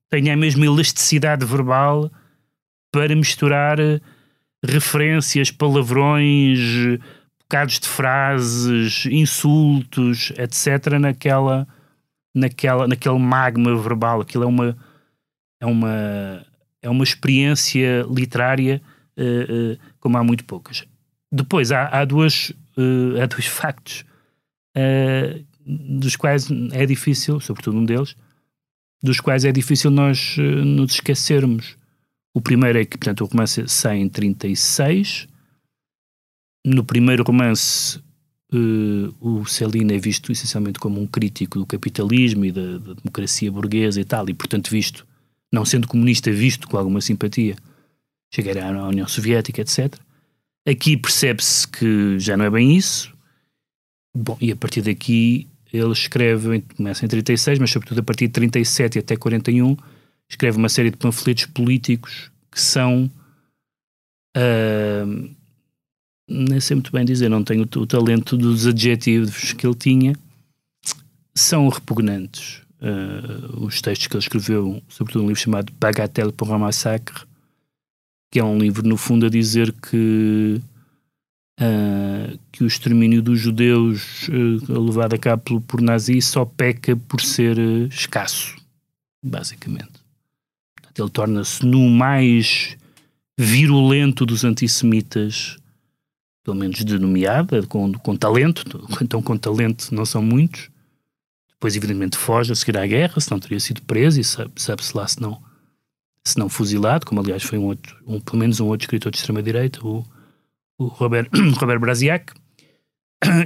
tenha 0.09 0.33
a 0.33 0.37
mesma 0.37 0.65
elasticidade 0.65 1.45
verbal 1.45 2.09
para 2.91 3.15
misturar 3.15 3.79
eh, 3.79 3.99
referências, 4.63 5.51
palavrões, 5.51 6.59
bocados 7.39 7.79
de 7.79 7.87
frases, 7.87 9.05
insultos, 9.05 10.31
etc., 10.37 10.99
naquela, 10.99 11.67
naquela, 12.35 12.87
naquele 12.87 13.19
magma 13.19 13.75
verbal. 13.77 14.21
Aquilo 14.21 14.43
é 14.43 14.47
uma, 14.47 14.77
é 15.61 15.65
uma, 15.65 16.45
é 16.81 16.89
uma 16.89 17.03
experiência 17.03 18.05
literária 18.09 18.81
uh, 19.17 19.73
uh, 19.73 19.77
como 19.99 20.17
há 20.17 20.23
muito 20.23 20.43
poucas. 20.43 20.85
Depois 21.31 21.71
há, 21.71 21.87
há, 21.87 22.05
duas, 22.05 22.49
uh, 22.77 23.21
há 23.21 23.25
dois 23.25 23.45
factos 23.45 24.05
dos 25.65 26.15
quais 26.15 26.49
é 26.71 26.85
difícil, 26.85 27.39
sobretudo 27.39 27.77
um 27.77 27.83
deles, 27.83 28.15
dos 29.01 29.19
quais 29.19 29.43
é 29.43 29.51
difícil 29.51 29.89
nós 29.89 30.37
nos 30.37 30.93
esquecermos. 30.93 31.76
O 32.37 32.41
primeiro 32.41 32.77
é 32.77 32.85
que, 32.85 32.99
portanto, 32.99 33.21
o 33.21 33.25
romance 33.25 33.67
sai 33.67 33.97
em 33.97 34.07
36. 34.07 35.27
No 36.63 36.83
primeiro 36.83 37.23
romance, 37.23 37.97
uh, 38.53 39.11
o 39.19 39.43
Celino 39.47 39.91
é 39.91 39.97
visto 39.97 40.31
essencialmente 40.31 40.77
como 40.77 41.01
um 41.01 41.07
crítico 41.07 41.57
do 41.57 41.65
capitalismo 41.65 42.45
e 42.45 42.51
da, 42.51 42.77
da, 42.77 42.93
democracia 42.93 43.51
burguesa 43.51 43.99
e 43.99 44.05
tal, 44.05 44.29
e, 44.29 44.35
portanto, 44.35 44.69
visto, 44.69 45.03
não 45.51 45.65
sendo 45.65 45.87
comunista, 45.87 46.31
visto 46.31 46.67
com 46.67 46.77
alguma 46.77 47.01
simpatia, 47.01 47.55
chegará 48.31 48.69
à 48.69 48.87
União 48.87 49.07
Soviética, 49.07 49.61
etc. 49.61 49.95
Aqui 50.63 50.95
percebe-se 50.95 51.67
que 51.67 52.19
já 52.19 52.37
não 52.37 52.45
é 52.45 52.51
bem 52.51 52.77
isso. 52.77 53.11
Bom, 54.15 54.37
e 54.39 54.51
a 54.51 54.55
partir 54.55 54.83
daqui 54.83 55.47
ele 55.73 55.91
escreve, 55.91 56.61
começa 56.75 57.03
em 57.03 57.07
36, 57.07 57.57
mas 57.57 57.71
sobretudo 57.71 58.01
a 58.01 58.03
partir 58.03 58.27
de 58.27 58.33
37 58.33 58.99
até 58.99 59.15
41, 59.15 59.75
escreve 60.29 60.57
uma 60.57 60.69
série 60.69 60.91
de 60.91 60.97
panfletos 60.97 61.45
políticos 61.45 62.31
que 62.51 62.59
são. 62.59 63.09
Uh, 64.35 65.35
nem 66.29 66.59
sei 66.59 66.75
muito 66.75 66.91
bem 66.91 67.05
dizer, 67.05 67.29
não 67.29 67.43
tenho 67.43 67.63
o, 67.63 67.79
o, 67.79 67.87
talento 67.87 68.35
dos 68.35 68.67
adjetivos 68.67 69.53
que 69.53 69.65
ele 69.65 69.75
tinha, 69.75 70.13
são 71.33 71.69
repugnantes. 71.69 72.61
Uh, 72.81 73.65
os 73.65 73.81
textos 73.81 74.07
que 74.07 74.15
ele 74.15 74.23
escreveu, 74.23 74.83
sobretudo 74.89 75.23
um 75.23 75.27
livro 75.27 75.41
chamado 75.41 75.73
Bagatelle 75.79 76.33
pour 76.33 76.49
un 76.49 76.59
massacre, 76.59 77.25
que 78.31 78.39
é 78.39 78.43
um 78.43 78.57
livro, 78.57 78.87
no 78.87 78.97
fundo, 78.97 79.25
a 79.25 79.29
dizer 79.29 79.71
que, 79.71 80.61
uh, 81.59 82.37
que 82.51 82.63
o 82.63 82.67
extermínio 82.67 83.21
dos 83.21 83.39
judeus 83.39 84.27
uh, 84.27 84.81
levado 84.81 85.13
a 85.13 85.17
cabo 85.17 85.41
por, 85.43 85.61
por 85.61 85.81
nazis 85.81 86.27
só 86.27 86.43
peca 86.45 86.95
por 86.95 87.21
ser 87.21 87.57
escasso, 87.89 88.55
basicamente. 89.23 90.06
Ele 90.97 91.09
torna-se 91.09 91.65
no 91.65 91.89
mais 91.89 92.77
virulento 93.37 94.25
dos 94.25 94.43
antissemitas, 94.43 95.57
pelo 96.43 96.57
menos 96.57 96.83
denomeada, 96.83 97.65
com, 97.67 97.93
com 97.93 98.15
talento, 98.15 98.63
então 99.01 99.21
com 99.21 99.37
talento 99.37 99.93
não 99.93 100.05
são 100.05 100.21
muitos. 100.21 100.69
Depois, 101.51 101.75
evidentemente, 101.75 102.17
foge 102.17 102.51
a 102.51 102.55
seguir 102.55 102.77
à 102.77 102.85
guerra, 102.85 103.19
se 103.19 103.31
não 103.31 103.39
teria 103.39 103.59
sido 103.59 103.81
preso, 103.81 104.19
e 104.19 104.23
sabe-se 104.23 104.65
sabe 104.65 104.81
lá 104.93 105.07
se 105.07 105.21
não, 105.21 105.41
se 106.23 106.37
não 106.37 106.49
fuzilado, 106.49 107.05
como 107.05 107.19
aliás 107.19 107.43
foi 107.43 107.57
um 107.57 107.65
outro, 107.65 107.95
um, 108.05 108.19
pelo 108.19 108.37
menos 108.37 108.59
um 108.59 108.67
outro 108.67 108.85
escritor 108.85 109.11
de 109.11 109.17
extrema-direita, 109.17 109.85
o, 109.85 110.05
o 110.77 110.85
Robert, 110.85 111.29
Robert 111.59 111.79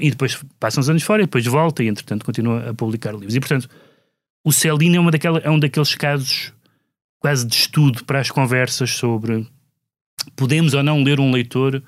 e 0.01 0.09
depois 0.09 0.41
passa 0.59 0.79
uns 0.79 0.89
anos 0.89 1.03
fora, 1.03 1.21
e 1.21 1.25
depois 1.25 1.45
volta, 1.45 1.83
e 1.83 1.87
entretanto 1.87 2.25
continua 2.25 2.69
a 2.69 2.73
publicar 2.73 3.13
livros. 3.13 3.35
E 3.35 3.39
portanto, 3.39 3.69
o 4.43 4.51
Celino 4.51 4.95
é, 4.95 4.99
uma 4.99 5.11
daquela, 5.11 5.39
é 5.39 5.49
um 5.49 5.59
daqueles 5.59 5.95
casos 5.95 6.53
quase 7.21 7.45
de 7.47 7.53
estudo 7.55 8.03
para 8.03 8.19
as 8.19 8.29
conversas 8.31 8.89
sobre 8.89 9.47
podemos 10.35 10.73
ou 10.73 10.83
não 10.83 11.01
ler 11.03 11.19
um 11.19 11.31
leitor 11.31 11.81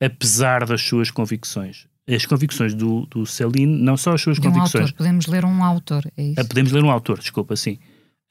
apesar 0.00 0.64
das 0.64 0.80
suas 0.80 1.10
convicções. 1.10 1.86
as 2.08 2.24
convicções 2.24 2.72
do, 2.74 3.04
do 3.06 3.26
Celine, 3.26 3.82
não 3.82 3.96
só 3.96 4.12
as 4.14 4.22
suas 4.22 4.38
De 4.38 4.46
um 4.48 4.52
convicções. 4.52 4.84
autor, 4.84 4.96
podemos 4.96 5.26
ler 5.26 5.44
um 5.44 5.62
autor, 5.62 6.10
é 6.16 6.22
isso? 6.22 6.40
Ah, 6.40 6.44
podemos 6.44 6.72
ler 6.72 6.82
um 6.82 6.90
autor, 6.90 7.18
desculpa, 7.18 7.54
sim. 7.56 7.78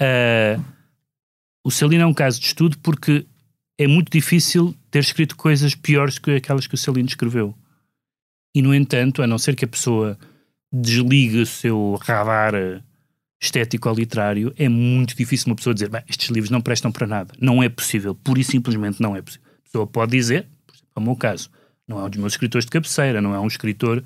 Ah, 0.01 0.59
o 1.63 1.69
Celine 1.69 2.01
é 2.01 2.05
um 2.05 2.13
caso 2.13 2.39
de 2.39 2.47
estudo 2.47 2.77
porque 2.79 3.25
é 3.77 3.87
muito 3.87 4.11
difícil 4.11 4.73
ter 4.89 4.99
escrito 4.99 5.35
coisas 5.35 5.75
piores 5.75 6.17
que 6.17 6.31
aquelas 6.31 6.65
que 6.65 6.75
o 6.75 6.77
Celine 6.77 7.07
escreveu. 7.07 7.53
E, 8.55 8.61
no 8.61 8.73
entanto, 8.73 9.21
a 9.21 9.27
não 9.27 9.37
ser 9.37 9.55
que 9.55 9.65
a 9.65 9.67
pessoa 9.67 10.17
desligue 10.73 11.39
o 11.39 11.45
seu 11.45 11.97
radar 12.01 12.83
estético 13.41 13.89
ou 13.89 13.95
literário, 13.95 14.53
é 14.55 14.69
muito 14.69 15.15
difícil 15.17 15.47
uma 15.47 15.55
pessoa 15.55 15.73
dizer 15.73 15.89
"Bem, 15.89 16.03
estes 16.07 16.29
livros 16.29 16.51
não 16.51 16.61
prestam 16.61 16.91
para 16.91 17.07
nada. 17.07 17.33
Não 17.39 17.61
é 17.63 17.67
possível. 17.67 18.13
Pura 18.13 18.39
e 18.39 18.43
simplesmente 18.43 19.01
não 19.01 19.15
é 19.15 19.21
possível. 19.21 19.45
A 19.59 19.63
pessoa 19.63 19.87
pode 19.87 20.11
dizer, 20.11 20.47
é 20.95 20.99
o 20.99 21.01
meu 21.01 21.15
caso, 21.15 21.49
não 21.87 21.99
é 21.99 22.03
um 22.03 22.09
dos 22.09 22.19
meus 22.19 22.33
escritores 22.33 22.65
de 22.65 22.71
cabeceira, 22.71 23.21
não 23.21 23.33
é 23.33 23.39
um 23.39 23.47
escritor 23.47 24.03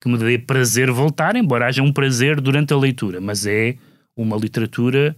que 0.00 0.08
me 0.08 0.16
dê 0.16 0.38
prazer 0.38 0.90
voltar, 0.90 1.36
embora 1.36 1.66
haja 1.66 1.82
um 1.82 1.92
prazer 1.92 2.40
durante 2.40 2.72
a 2.72 2.76
leitura, 2.76 3.20
mas 3.20 3.44
é 3.44 3.76
uma 4.16 4.36
literatura, 4.36 5.16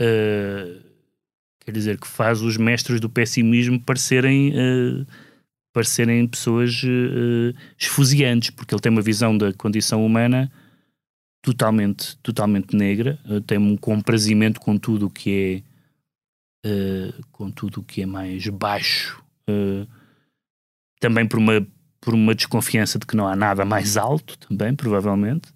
eh, 0.00 0.76
quer 1.64 1.72
dizer, 1.72 1.98
que 1.98 2.06
faz 2.06 2.40
os 2.42 2.56
mestres 2.56 2.98
do 2.98 3.10
pessimismo 3.10 3.78
parecerem, 3.78 4.52
eh, 4.54 5.06
parecerem 5.72 6.26
pessoas 6.26 6.82
eh, 6.84 7.54
esfuziantes, 7.78 8.50
porque 8.50 8.74
ele 8.74 8.80
tem 8.80 8.90
uma 8.90 9.02
visão 9.02 9.36
da 9.36 9.52
condição 9.52 10.04
humana 10.04 10.50
totalmente, 11.42 12.16
totalmente 12.18 12.76
negra, 12.76 13.18
eh, 13.28 13.40
tem 13.46 13.58
um 13.58 13.76
comprazimento 13.76 14.60
com 14.60 14.76
tudo 14.76 15.06
o 15.06 15.10
que 15.10 15.64
é 16.64 16.68
eh, 16.68 17.14
com 17.32 17.50
tudo 17.50 17.80
o 17.80 17.82
que 17.82 18.02
é 18.02 18.06
mais 18.06 18.46
baixo, 18.48 19.22
eh, 19.48 19.86
também 21.00 21.26
por 21.26 21.38
uma, 21.38 21.66
por 22.00 22.14
uma 22.14 22.34
desconfiança 22.34 22.98
de 22.98 23.06
que 23.06 23.16
não 23.16 23.26
há 23.26 23.34
nada 23.34 23.64
mais 23.64 23.96
alto, 23.96 24.36
também, 24.38 24.74
provavelmente. 24.74 25.48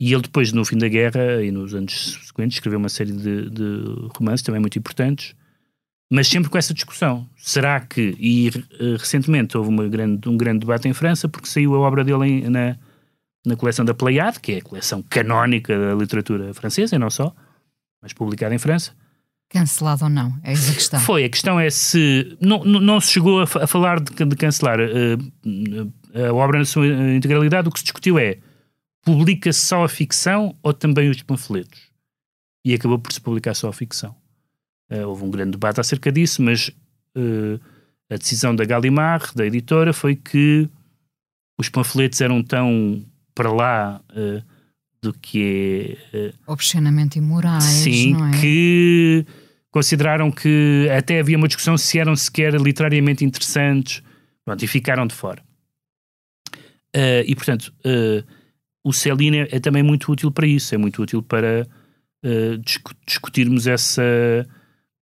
E 0.00 0.12
ele 0.12 0.22
depois, 0.22 0.52
no 0.52 0.64
fim 0.64 0.76
da 0.78 0.88
guerra 0.88 1.42
e 1.42 1.50
nos 1.50 1.74
anos 1.74 1.92
subsequentes, 1.92 2.56
escreveu 2.56 2.78
uma 2.78 2.88
série 2.88 3.12
de, 3.12 3.50
de 3.50 3.84
romances 4.16 4.42
também 4.42 4.60
muito 4.60 4.78
importantes, 4.78 5.34
mas 6.12 6.28
sempre 6.28 6.48
com 6.50 6.58
essa 6.58 6.72
discussão. 6.74 7.28
Será 7.36 7.80
que, 7.80 8.16
e 8.18 8.50
recentemente 8.96 9.56
houve 9.56 9.70
uma 9.70 9.88
grande, 9.88 10.28
um 10.28 10.36
grande 10.36 10.60
debate 10.60 10.88
em 10.88 10.92
França, 10.92 11.28
porque 11.28 11.48
saiu 11.48 11.74
a 11.74 11.80
obra 11.80 12.04
dele 12.04 12.26
em- 12.26 12.48
na, 12.48 12.76
na 13.46 13.56
coleção 13.56 13.84
da 13.84 13.94
Pleiade, 13.94 14.40
que 14.40 14.52
é 14.52 14.58
a 14.58 14.62
coleção 14.62 15.02
canónica 15.02 15.78
da 15.78 15.94
literatura 15.94 16.52
francesa, 16.54 16.96
e 16.96 16.98
não 16.98 17.10
só, 17.10 17.34
mas 18.02 18.12
publicada 18.12 18.54
em 18.54 18.58
França. 18.58 18.92
Cancelado 19.48 20.04
ou 20.04 20.10
não? 20.10 20.38
É 20.44 20.52
essa 20.52 20.70
a 20.70 20.74
questão. 20.74 21.00
Foi, 21.00 21.24
a 21.24 21.28
questão 21.28 21.58
é 21.58 21.70
se. 21.70 22.36
Não, 22.40 22.62
não, 22.64 22.80
não 22.80 23.00
se 23.00 23.12
chegou 23.12 23.40
a, 23.40 23.44
a 23.44 23.66
falar 23.66 23.98
de, 23.98 24.12
de 24.12 24.36
cancelar 24.36 24.78
eh, 24.78 26.28
a 26.28 26.34
obra 26.34 26.58
na 26.58 26.66
sua 26.66 26.86
integralidade, 26.86 27.68
o 27.68 27.70
que 27.70 27.78
se 27.78 27.84
discutiu 27.84 28.18
é 28.18 28.38
publica-se 29.02 29.60
só 29.60 29.84
a 29.84 29.88
ficção 29.88 30.54
ou 30.62 30.74
também 30.74 31.08
os 31.08 31.22
panfletos? 31.22 31.80
E 32.62 32.74
acabou 32.74 32.98
por 32.98 33.10
se 33.10 33.20
publicar 33.20 33.54
só 33.54 33.68
a 33.68 33.72
ficção. 33.72 34.14
Eh, 34.90 35.06
houve 35.06 35.24
um 35.24 35.30
grande 35.30 35.52
debate 35.52 35.80
acerca 35.80 36.12
disso, 36.12 36.42
mas 36.42 36.70
eh, 37.14 37.58
a 38.10 38.16
decisão 38.16 38.54
da 38.54 38.66
Gallimard, 38.66 39.34
da 39.34 39.46
editora, 39.46 39.94
foi 39.94 40.14
que 40.14 40.68
os 41.58 41.70
panfletos 41.70 42.20
eram 42.20 42.42
tão 42.42 43.02
para 43.38 43.52
lá 43.52 44.00
eh, 44.16 44.42
do 45.00 45.12
que 45.14 45.96
é. 46.12 46.16
eh, 46.18 46.32
Obscenamente 46.44 47.18
imorais, 47.20 47.62
Sim, 47.62 48.16
é? 48.34 48.40
que 48.40 49.24
consideraram 49.70 50.28
que 50.28 50.88
até 50.90 51.20
havia 51.20 51.36
uma 51.36 51.46
discussão 51.46 51.78
se 51.78 52.00
eram 52.00 52.16
sequer 52.16 52.52
literariamente 52.60 53.24
interessantes 53.24 54.02
pronto, 54.44 54.64
e 54.64 54.66
ficaram 54.66 55.06
de 55.06 55.14
fora. 55.14 55.40
Eh, 56.92 57.24
e 57.28 57.34
portanto, 57.36 57.72
o 58.84 58.92
Celine 58.92 59.38
é, 59.38 59.48
é 59.56 59.60
também 59.60 59.82
muito 59.84 60.10
útil 60.10 60.32
para 60.32 60.46
isso, 60.46 60.74
é 60.74 60.78
muito 60.78 61.00
útil 61.00 61.22
para 61.22 61.64
discu- 62.64 62.94
discutirmos 63.06 63.68
essa 63.68 64.02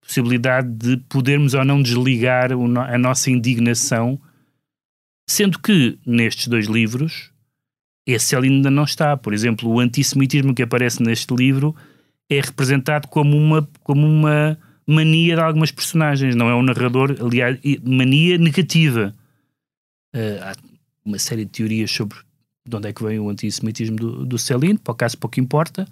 possibilidade 0.02 0.70
de 0.76 0.98
podermos 1.08 1.54
ou 1.54 1.64
não 1.64 1.82
desligar 1.82 2.52
no- 2.52 2.82
a 2.82 2.98
nossa 2.98 3.32
indignação, 3.32 4.20
sendo 5.30 5.58
que 5.60 5.98
nestes 6.06 6.48
dois 6.50 6.66
livros 6.68 7.32
esse 8.06 8.36
ainda 8.36 8.70
não 8.70 8.84
está. 8.84 9.16
Por 9.18 9.34
exemplo, 9.34 9.70
o 9.70 9.80
antissemitismo 9.80 10.54
que 10.54 10.64
aparece 10.64 11.02
neste 11.02 11.34
livro 11.36 11.76
é 12.30 12.40
representado 12.42 13.08
como 13.08 13.38
uma, 13.38 13.68
como 13.84 14.06
uma 14.08 14.58
mania 14.88 15.36
de 15.36 15.42
algumas 15.42 15.72
personagens, 15.72 16.36
não 16.36 16.50
é 16.50 16.56
um 16.56 16.62
narrador, 16.62 17.16
aliás, 17.20 17.60
mania 17.84 18.38
negativa. 18.38 19.14
Eh, 20.14 20.40
há 20.42 20.54
uma 21.04 21.18
série 21.20 21.46
de 21.46 21.52
teorias 21.52 21.92
sobre 21.92 22.18
de 22.68 22.76
onde 22.76 22.90
é 22.90 22.94
que 22.94 23.04
vem 23.04 23.20
o 23.20 23.30
antissemitismo 23.30 23.96
do, 23.96 24.26
do 24.26 24.38
Celine, 24.40 24.78
para 24.78 24.92
o 24.92 24.96
caso 24.96 25.18
pouco 25.18 25.40
importa, 25.40 25.88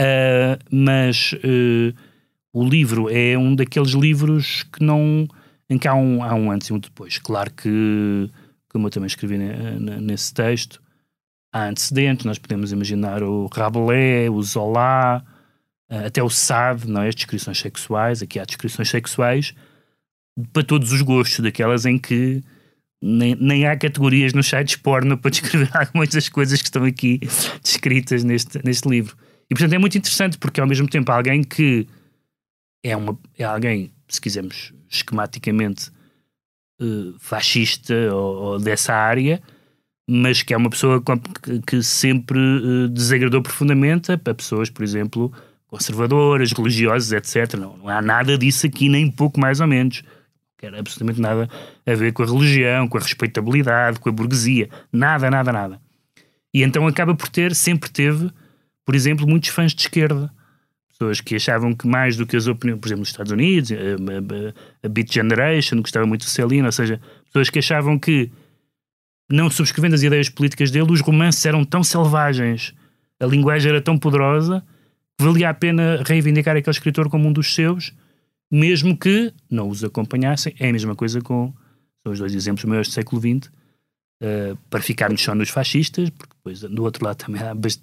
Eh, 0.00 0.58
mas 0.72 1.34
eh, 1.44 1.94
o 2.52 2.64
livro 2.68 3.08
é 3.08 3.38
um 3.38 3.54
daqueles 3.54 3.92
livros 3.92 4.64
que 4.64 4.82
não. 4.82 5.28
em 5.70 5.78
que 5.78 5.86
há 5.86 5.94
um, 5.94 6.20
há 6.22 6.34
um 6.34 6.50
antes 6.50 6.66
e 6.68 6.72
um 6.72 6.78
depois. 6.80 7.18
Claro 7.18 7.52
que, 7.52 8.28
como 8.68 8.86
eu 8.88 8.90
também 8.90 9.06
escrevi 9.06 9.38
ne- 9.38 9.78
ne- 9.78 10.00
nesse 10.00 10.34
texto, 10.34 10.82
há 11.54 11.68
antecedentes, 11.68 12.26
nós 12.26 12.36
podemos 12.36 12.72
imaginar 12.72 13.22
o 13.22 13.46
Rabelais, 13.46 14.28
o 14.28 14.42
Zola, 14.42 15.24
eh, 15.88 16.06
até 16.06 16.20
o 16.20 16.28
Sade, 16.28 16.90
não 16.90 17.00
é? 17.00 17.08
As 17.08 17.14
descrições 17.14 17.60
sexuais, 17.60 18.20
aqui 18.20 18.40
há 18.40 18.44
descrições 18.44 18.90
sexuais 18.90 19.54
para 20.52 20.64
todos 20.64 20.90
os 20.90 21.00
gostos, 21.00 21.38
daquelas 21.38 21.86
em 21.86 21.96
que 21.96 22.42
nem, 23.00 23.36
nem 23.36 23.66
há 23.68 23.76
categorias 23.76 24.32
nos 24.32 24.48
sites 24.48 24.74
porno 24.74 25.16
para 25.16 25.30
descrever 25.30 25.70
algumas 25.78 26.08
das 26.08 26.28
coisas 26.28 26.60
que 26.60 26.66
estão 26.66 26.82
aqui 26.82 27.20
descritas 27.62 28.24
neste, 28.24 28.60
neste 28.64 28.88
livro. 28.88 29.16
E 29.48 29.54
portanto 29.54 29.74
é 29.74 29.78
muito 29.78 29.96
interessante 29.96 30.36
porque 30.38 30.60
ao 30.60 30.66
mesmo 30.66 30.88
tempo 30.88 31.12
alguém 31.12 31.44
que 31.44 31.86
é, 32.82 32.96
uma, 32.96 33.16
é 33.38 33.44
alguém, 33.44 33.92
se 34.08 34.20
quisermos 34.20 34.72
esquematicamente, 34.90 35.92
eh, 36.80 37.14
fascista 37.20 37.94
ou, 38.12 38.42
ou 38.42 38.58
dessa 38.58 38.92
área, 38.92 39.40
mas 40.06 40.42
que 40.42 40.52
é 40.52 40.56
uma 40.56 40.70
pessoa 40.70 41.02
que, 41.66 41.82
sempre 41.82 42.38
eh, 42.38 42.88
desagradou 42.88 43.42
profundamente 43.42 44.12
a, 44.12 44.18
pessoas, 44.18 44.68
por 44.68 44.82
exemplo, 44.82 45.32
conservadoras, 45.66 46.52
religiosas, 46.52 47.12
etc. 47.12 47.58
Não, 47.58 47.76
não 47.76 47.88
há 47.88 48.02
nada 48.02 48.36
disso 48.36 48.66
aqui, 48.66 48.88
nem 48.88 49.10
pouco 49.10 49.40
mais 49.40 49.60
ou 49.60 49.66
menos. 49.66 50.02
Não 50.02 50.10
quer 50.58 50.78
absolutamente 50.78 51.20
nada 51.20 51.48
a 51.86 51.94
ver 51.94 52.12
com 52.12 52.22
a 52.22 52.26
religião, 52.26 52.86
com 52.86 52.98
a 52.98 53.00
respeitabilidade, 53.00 53.98
com 53.98 54.08
a 54.08 54.12
burguesia. 54.12 54.68
Nada, 54.92 55.30
nada, 55.30 55.52
nada. 55.52 55.80
E 56.52 56.62
então 56.62 56.86
acaba 56.86 57.14
por 57.14 57.28
ter, 57.28 57.54
sempre 57.54 57.90
teve, 57.90 58.30
por 58.84 58.94
exemplo, 58.94 59.26
muitos 59.26 59.48
fãs 59.48 59.74
de 59.74 59.82
esquerda. 59.82 60.30
Pessoas 60.90 61.20
que 61.20 61.34
achavam 61.34 61.74
que 61.74 61.88
mais 61.88 62.16
do 62.16 62.24
que 62.24 62.36
as 62.36 62.46
opiniões, 62.46 62.80
por 62.80 62.86
exemplo, 62.86 63.00
nos 63.00 63.08
Estados 63.08 63.32
Unidos, 63.32 63.72
a, 63.72 63.74
a, 63.74 64.86
a 64.86 64.88
Beat 64.88 65.12
Generation, 65.12 65.80
gostava 65.80 66.06
muito 66.06 66.24
do 66.24 66.30
Celino, 66.30 66.66
ou 66.66 66.72
seja, 66.72 67.00
pessoas 67.26 67.50
que 67.50 67.58
achavam 67.58 67.98
que 67.98 68.30
não 69.30 69.50
subscrevendo 69.50 69.94
as 69.94 70.02
ideias 70.02 70.28
políticas 70.28 70.70
dele, 70.70 70.92
os 70.92 71.00
romances 71.00 71.44
eram 71.46 71.64
tão 71.64 71.82
selvagens, 71.82 72.74
a 73.20 73.26
linguagem 73.26 73.70
era 73.70 73.80
tão 73.80 73.98
poderosa, 73.98 74.62
que 75.18 75.24
valia 75.24 75.48
a 75.50 75.54
pena 75.54 76.02
reivindicar 76.04 76.56
aquele 76.56 76.74
escritor 76.74 77.08
como 77.08 77.28
um 77.28 77.32
dos 77.32 77.54
seus, 77.54 77.92
mesmo 78.50 78.96
que 78.96 79.32
não 79.50 79.68
os 79.68 79.82
acompanhassem. 79.84 80.54
É 80.58 80.68
a 80.68 80.72
mesma 80.72 80.94
coisa 80.94 81.20
com 81.20 81.52
os 82.06 82.18
dois 82.18 82.34
exemplos 82.34 82.64
maiores 82.64 82.88
do 82.88 82.94
século 82.94 83.20
XX, 83.20 83.50
eh, 84.22 84.54
para 84.68 84.80
ficarmos 84.82 85.22
só 85.22 85.34
nos 85.34 85.48
fascistas, 85.48 86.10
porque 86.10 86.34
depois 86.36 86.60
do 86.60 86.82
outro 86.82 87.04
lado 87.04 87.16
também 87.16 87.42
há 87.42 87.54
bast- 87.54 87.82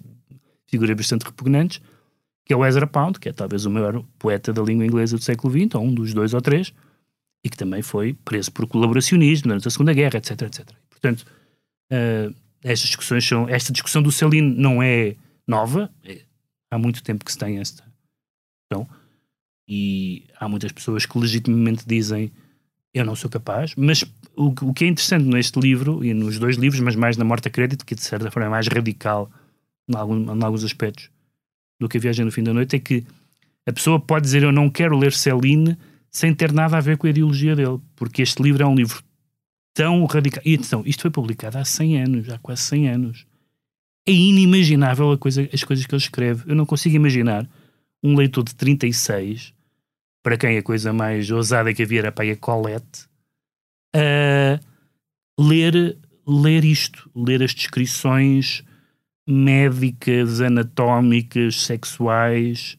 figuras 0.68 0.96
bastante 0.96 1.24
repugnantes, 1.24 1.80
que 2.44 2.52
é 2.52 2.56
o 2.56 2.64
Ezra 2.64 2.86
Pound, 2.86 3.18
que 3.18 3.28
é 3.28 3.32
talvez 3.32 3.66
o 3.66 3.70
maior 3.70 4.02
poeta 4.18 4.52
da 4.52 4.62
língua 4.62 4.84
inglesa 4.86 5.16
do 5.16 5.22
século 5.22 5.52
XX, 5.52 5.74
ou 5.74 5.82
um 5.84 5.94
dos 5.94 6.14
dois 6.14 6.34
ou 6.34 6.40
três, 6.40 6.72
e 7.44 7.48
que 7.50 7.56
também 7.56 7.82
foi 7.82 8.14
preso 8.24 8.52
por 8.52 8.66
colaboracionismo 8.66 9.48
durante 9.48 9.66
a 9.66 9.70
Segunda 9.70 9.92
Guerra, 9.92 10.18
etc, 10.18 10.42
etc. 10.42 10.68
Portanto, 11.02 11.26
eh, 11.90 12.30
estas 12.62 12.86
discussões 12.86 13.26
são, 13.26 13.48
esta 13.48 13.72
discussão 13.72 14.00
do 14.02 14.12
Celine 14.12 14.54
não 14.56 14.80
é 14.82 15.16
nova, 15.46 15.90
é- 16.04 16.22
há 16.70 16.78
muito 16.78 17.02
tempo 17.02 17.24
que 17.24 17.32
se 17.32 17.38
tem 17.38 17.58
esta 17.58 17.82
discussão, 17.82 18.88
e 19.68 20.24
há 20.38 20.48
muitas 20.48 20.70
pessoas 20.70 21.04
que 21.04 21.18
legitimamente 21.18 21.84
dizem 21.86 22.30
eu 22.94 23.04
não 23.04 23.16
sou 23.16 23.30
capaz, 23.30 23.74
mas 23.74 24.04
o, 24.36 24.48
o 24.48 24.74
que 24.74 24.84
é 24.84 24.88
interessante 24.88 25.24
neste 25.24 25.58
livro, 25.58 26.04
e 26.04 26.12
nos 26.12 26.38
dois 26.38 26.56
livros, 26.56 26.80
mas 26.80 26.94
mais 26.94 27.16
na 27.16 27.24
Morte 27.24 27.48
a 27.48 27.50
Crédito, 27.50 27.86
que 27.86 27.94
de 27.94 28.02
certa 28.02 28.30
forma 28.30 28.46
é 28.46 28.50
mais 28.50 28.68
radical 28.68 29.30
em, 29.88 29.96
algum, 29.96 30.34
em 30.34 30.44
alguns 30.44 30.62
aspectos 30.62 31.10
do 31.80 31.88
que 31.88 31.96
a 31.96 32.00
Viagem 32.00 32.24
no 32.24 32.30
Fim 32.30 32.42
da 32.42 32.52
Noite, 32.52 32.76
é 32.76 32.78
que 32.78 33.04
a 33.66 33.72
pessoa 33.72 33.98
pode 33.98 34.24
dizer 34.24 34.42
eu 34.42 34.52
não 34.52 34.68
quero 34.68 34.96
ler 34.96 35.12
Celine 35.12 35.76
sem 36.10 36.34
ter 36.34 36.52
nada 36.52 36.76
a 36.76 36.80
ver 36.80 36.98
com 36.98 37.06
a 37.06 37.10
ideologia 37.10 37.56
dele, 37.56 37.80
porque 37.96 38.20
este 38.20 38.42
livro 38.42 38.62
é 38.62 38.66
um 38.66 38.74
livro 38.74 39.02
tão 39.74 40.04
radical. 40.04 40.42
E 40.44 40.54
atenção, 40.54 40.82
isto 40.86 41.02
foi 41.02 41.10
publicado 41.10 41.58
há 41.58 41.64
100 41.64 42.02
anos, 42.02 42.28
há 42.28 42.38
quase 42.38 42.62
100 42.62 42.88
anos. 42.88 43.26
É 44.06 44.12
inimaginável 44.12 45.12
a 45.12 45.18
coisa, 45.18 45.48
as 45.52 45.64
coisas 45.64 45.86
que 45.86 45.94
ele 45.94 46.02
escreve. 46.02 46.50
Eu 46.50 46.56
não 46.56 46.66
consigo 46.66 46.96
imaginar 46.96 47.48
um 48.02 48.16
leitor 48.16 48.44
de 48.44 48.54
36, 48.54 49.54
para 50.22 50.36
quem 50.36 50.58
a 50.58 50.62
coisa 50.62 50.92
mais 50.92 51.30
ousada 51.30 51.72
que 51.72 51.82
havia 51.82 52.00
era 52.00 52.08
a 52.08 52.36
Colette, 52.36 53.06
ah, 53.94 54.58
ler, 55.38 55.96
ler 56.26 56.64
isto, 56.64 57.10
ler 57.14 57.42
as 57.42 57.54
descrições 57.54 58.64
médicas, 59.26 60.40
anatómicas, 60.40 61.62
sexuais 61.62 62.76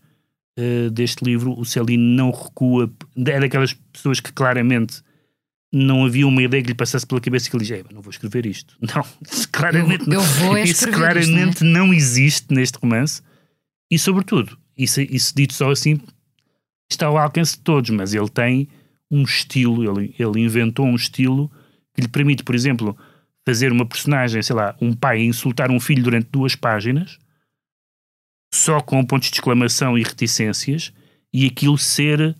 uh, 0.60 0.90
deste 0.92 1.24
livro. 1.24 1.58
O 1.58 1.66
Celine 1.66 2.16
não 2.16 2.32
recua, 2.32 2.92
é 3.26 3.40
daquelas 3.40 3.74
pessoas 3.74 4.20
que 4.20 4.34
claramente 4.34 5.02
não 5.76 6.06
havia 6.06 6.28
uma 6.28 6.44
ideia 6.44 6.62
que 6.62 6.70
lhe 6.70 6.76
passasse 6.76 7.06
pela 7.06 7.20
cabeça 7.20 7.50
que 7.50 7.56
ele 7.56 7.66
diz, 7.66 7.84
não 7.92 8.00
vou 8.00 8.12
escrever 8.12 8.46
isto. 8.46 8.78
Não, 8.94 9.04
isso 9.28 9.50
claramente, 9.50 10.08
eu, 10.08 10.14
eu 10.14 10.22
vou 10.22 10.56
isso 10.56 10.88
claramente 10.92 11.50
isto, 11.50 11.66
não, 11.66 11.72
é? 11.72 11.88
não, 11.88 11.94
existe 11.94 12.54
neste 12.54 12.78
romance. 12.78 13.24
E 13.90 13.98
sobretudo, 13.98 14.56
isso, 14.78 15.02
isso 15.02 15.34
dito 15.36 15.54
só 15.54 15.72
assim, 15.72 16.00
está 16.92 17.08
ao 17.08 17.18
alcance 17.18 17.54
de 17.54 17.62
todos, 17.62 17.90
mas 17.90 18.14
ele 18.14 18.30
tem 18.30 18.70
um 19.10 19.24
estilo, 19.24 19.84
ele, 19.84 20.14
ele 20.20 20.42
inventou 20.42 20.86
um 20.86 20.96
estilo 20.96 21.52
que 21.96 22.02
lhe 22.02 22.08
permite, 22.08 22.44
por 22.44 22.54
exemplo, 22.54 22.96
fazer 23.44 23.72
uma 23.72 23.86
personagem, 23.86 24.44
sei 24.44 24.56
lá, 24.56 24.76
um 24.80 24.94
pai 24.94 25.24
insultar 25.24 25.72
um 25.72 25.80
filho 25.80 26.04
durante 26.04 26.30
duas 26.32 26.56
páginas, 26.56 27.18
só 28.54 28.80
com 28.80 29.04
pontos 29.04 29.30
de 29.30 29.38
exclamação 29.38 29.98
e 29.98 30.04
reticências, 30.04 30.94
e 31.34 31.48
aquilo 31.48 31.80
ser 31.80 32.36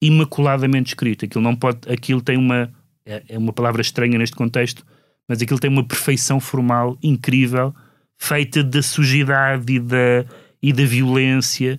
imaculadamente 0.00 0.90
escrito. 0.90 1.24
Aquilo 1.24 1.42
não 1.42 1.56
pode, 1.56 1.90
aquilo 1.90 2.20
tem 2.20 2.36
uma 2.36 2.72
é, 3.08 3.22
é 3.30 3.38
uma 3.38 3.52
palavra 3.52 3.80
estranha 3.80 4.18
neste 4.18 4.36
contexto, 4.36 4.84
mas 5.26 5.40
aquilo 5.40 5.58
tem 5.58 5.70
uma 5.70 5.82
perfeição 5.82 6.38
formal 6.38 6.98
incrível, 7.02 7.74
feita 8.18 8.62
da 8.62 8.82
sujidade 8.82 9.72
e 9.72 9.80
da, 9.80 10.26
e 10.62 10.72
da 10.72 10.84
violência. 10.84 11.78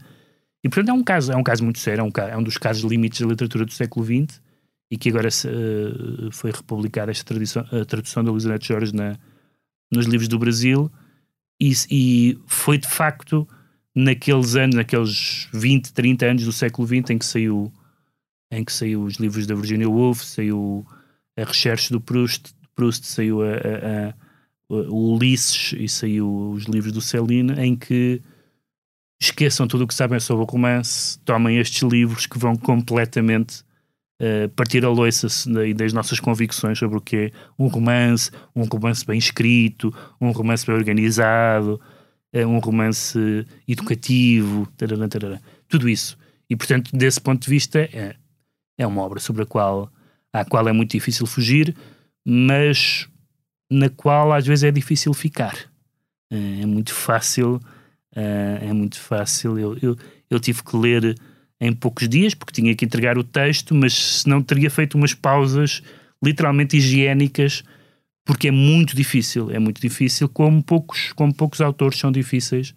E 0.63 0.67
portanto 0.67 0.89
é 0.89 0.93
um 0.93 1.03
caso, 1.03 1.31
é 1.31 1.35
um 1.35 1.43
caso 1.43 1.63
muito 1.63 1.77
sério, 1.77 2.01
é 2.01 2.03
um, 2.03 2.11
é 2.29 2.37
um 2.37 2.43
dos 2.43 2.57
casos 2.57 2.83
limites 2.83 3.21
da 3.21 3.27
literatura 3.27 3.63
do 3.63 3.71
século 3.71 4.03
XX 4.03 4.41
e 4.91 4.97
que 4.97 5.09
agora 5.09 5.29
uh, 5.29 6.31
foi 6.31 6.51
republicada 6.51 7.11
esta 7.11 7.23
tradição, 7.23 7.63
a 7.71 7.85
tradução 7.85 8.23
da 8.23 8.31
Luísa 8.31 8.49
Neto 8.49 8.65
Jorge 8.65 8.93
na, 8.93 9.15
nos 9.91 10.07
livros 10.07 10.27
do 10.27 10.39
Brasil 10.39 10.91
e, 11.61 11.73
e, 11.91 12.39
foi 12.47 12.79
de 12.79 12.87
facto 12.87 13.47
naqueles 13.93 14.55
anos, 14.55 14.75
naqueles 14.75 15.47
20, 15.53 15.93
30 15.93 16.25
anos 16.25 16.43
do 16.43 16.51
século 16.51 16.87
XX 16.87 17.11
em 17.11 17.17
que 17.19 17.25
saiu 17.25 17.71
em 18.51 18.63
que 18.63 18.73
saiu 18.73 19.03
os 19.03 19.15
livros 19.15 19.45
da 19.45 19.55
Virginia 19.55 19.89
Woolf, 19.89 20.23
saiu 20.23 20.85
a 21.37 21.43
Recherche 21.43 21.91
do 21.91 22.01
Proust, 22.01 22.53
Proust 22.75 23.05
saiu 23.05 23.41
a, 23.41 23.47
a, 23.47 24.09
a, 24.09 24.13
o 24.69 25.15
Ulisses 25.15 25.73
e 25.77 25.87
saiu 25.87 26.51
os 26.51 26.63
livros 26.65 26.93
do 26.93 27.01
Celine, 27.01 27.53
em 27.53 27.75
que 27.75 28.21
esqueçam 29.21 29.67
tudo 29.67 29.83
o 29.83 29.87
que 29.87 29.93
sabem 29.93 30.19
sobre 30.19 30.43
o 30.43 30.47
romance, 30.47 31.19
tomem 31.19 31.57
estes 31.57 31.81
livros 31.83 32.25
que 32.25 32.39
vão 32.39 32.55
completamente 32.55 33.61
uh, 34.21 34.47
partir 34.55 34.85
a 34.85 34.89
loiça 34.89 35.27
das 35.75 35.91
nossas 35.91 36.19
convicções 36.19 36.79
sobre 36.79 36.97
o 36.97 37.01
que 37.01 37.15
é 37.17 37.31
um 37.57 37.67
romance, 37.67 38.31
um 38.55 38.63
romance 38.63 39.05
bem 39.05 39.17
escrito, 39.17 39.93
um 40.21 40.31
romance 40.31 40.65
bem 40.65 40.75
organizado, 40.75 41.81
uh, 42.33 42.47
um 42.47 42.59
romance 42.59 43.45
educativo, 43.67 44.67
tarará, 44.77 45.07
tarará, 45.07 45.41
tudo 45.67 45.89
isso. 45.89 46.17
E, 46.49 46.55
portanto, 46.55 46.89
desse 46.95 47.21
ponto 47.21 47.43
de 47.43 47.49
vista, 47.49 47.79
é, 47.79 48.15
é 48.79 48.87
uma 48.87 49.03
obra 49.03 49.19
sobre 49.19 49.43
a 49.43 49.45
qual, 49.45 49.91
à 50.33 50.45
qual 50.45 50.67
é 50.67 50.71
muito 50.71 50.91
difícil 50.91 51.27
fugir, 51.27 51.75
mas 52.25 53.07
na 53.69 53.89
qual 53.89 54.31
às 54.31 54.47
vezes 54.47 54.63
é 54.63 54.71
difícil 54.71 55.13
ficar. 55.13 55.55
É, 56.31 56.61
é 56.61 56.65
muito 56.65 56.93
fácil, 56.93 57.59
é, 58.15 58.59
é 58.61 58.73
muito 58.73 58.99
fácil. 58.99 59.59
Eu, 59.59 59.77
eu, 59.81 59.97
eu 60.29 60.39
tive 60.39 60.63
que 60.63 60.77
ler 60.77 61.15
em 61.59 61.73
poucos 61.73 62.07
dias, 62.07 62.33
porque 62.33 62.53
tinha 62.53 62.73
que 62.73 62.85
entregar 62.85 63.17
o 63.17 63.23
texto, 63.23 63.75
mas 63.75 63.93
se 63.93 64.29
não 64.29 64.41
teria 64.41 64.71
feito 64.71 64.97
umas 64.97 65.13
pausas 65.13 65.83
literalmente 66.23 66.77
higiênicas, 66.77 67.63
porque 68.25 68.47
é 68.47 68.51
muito 68.51 68.95
difícil, 68.95 69.51
é 69.51 69.59
muito 69.59 69.81
difícil, 69.81 70.29
como 70.29 70.63
poucos, 70.63 71.11
como 71.13 71.33
poucos 71.33 71.59
autores 71.59 71.99
são 71.99 72.11
difíceis, 72.11 72.73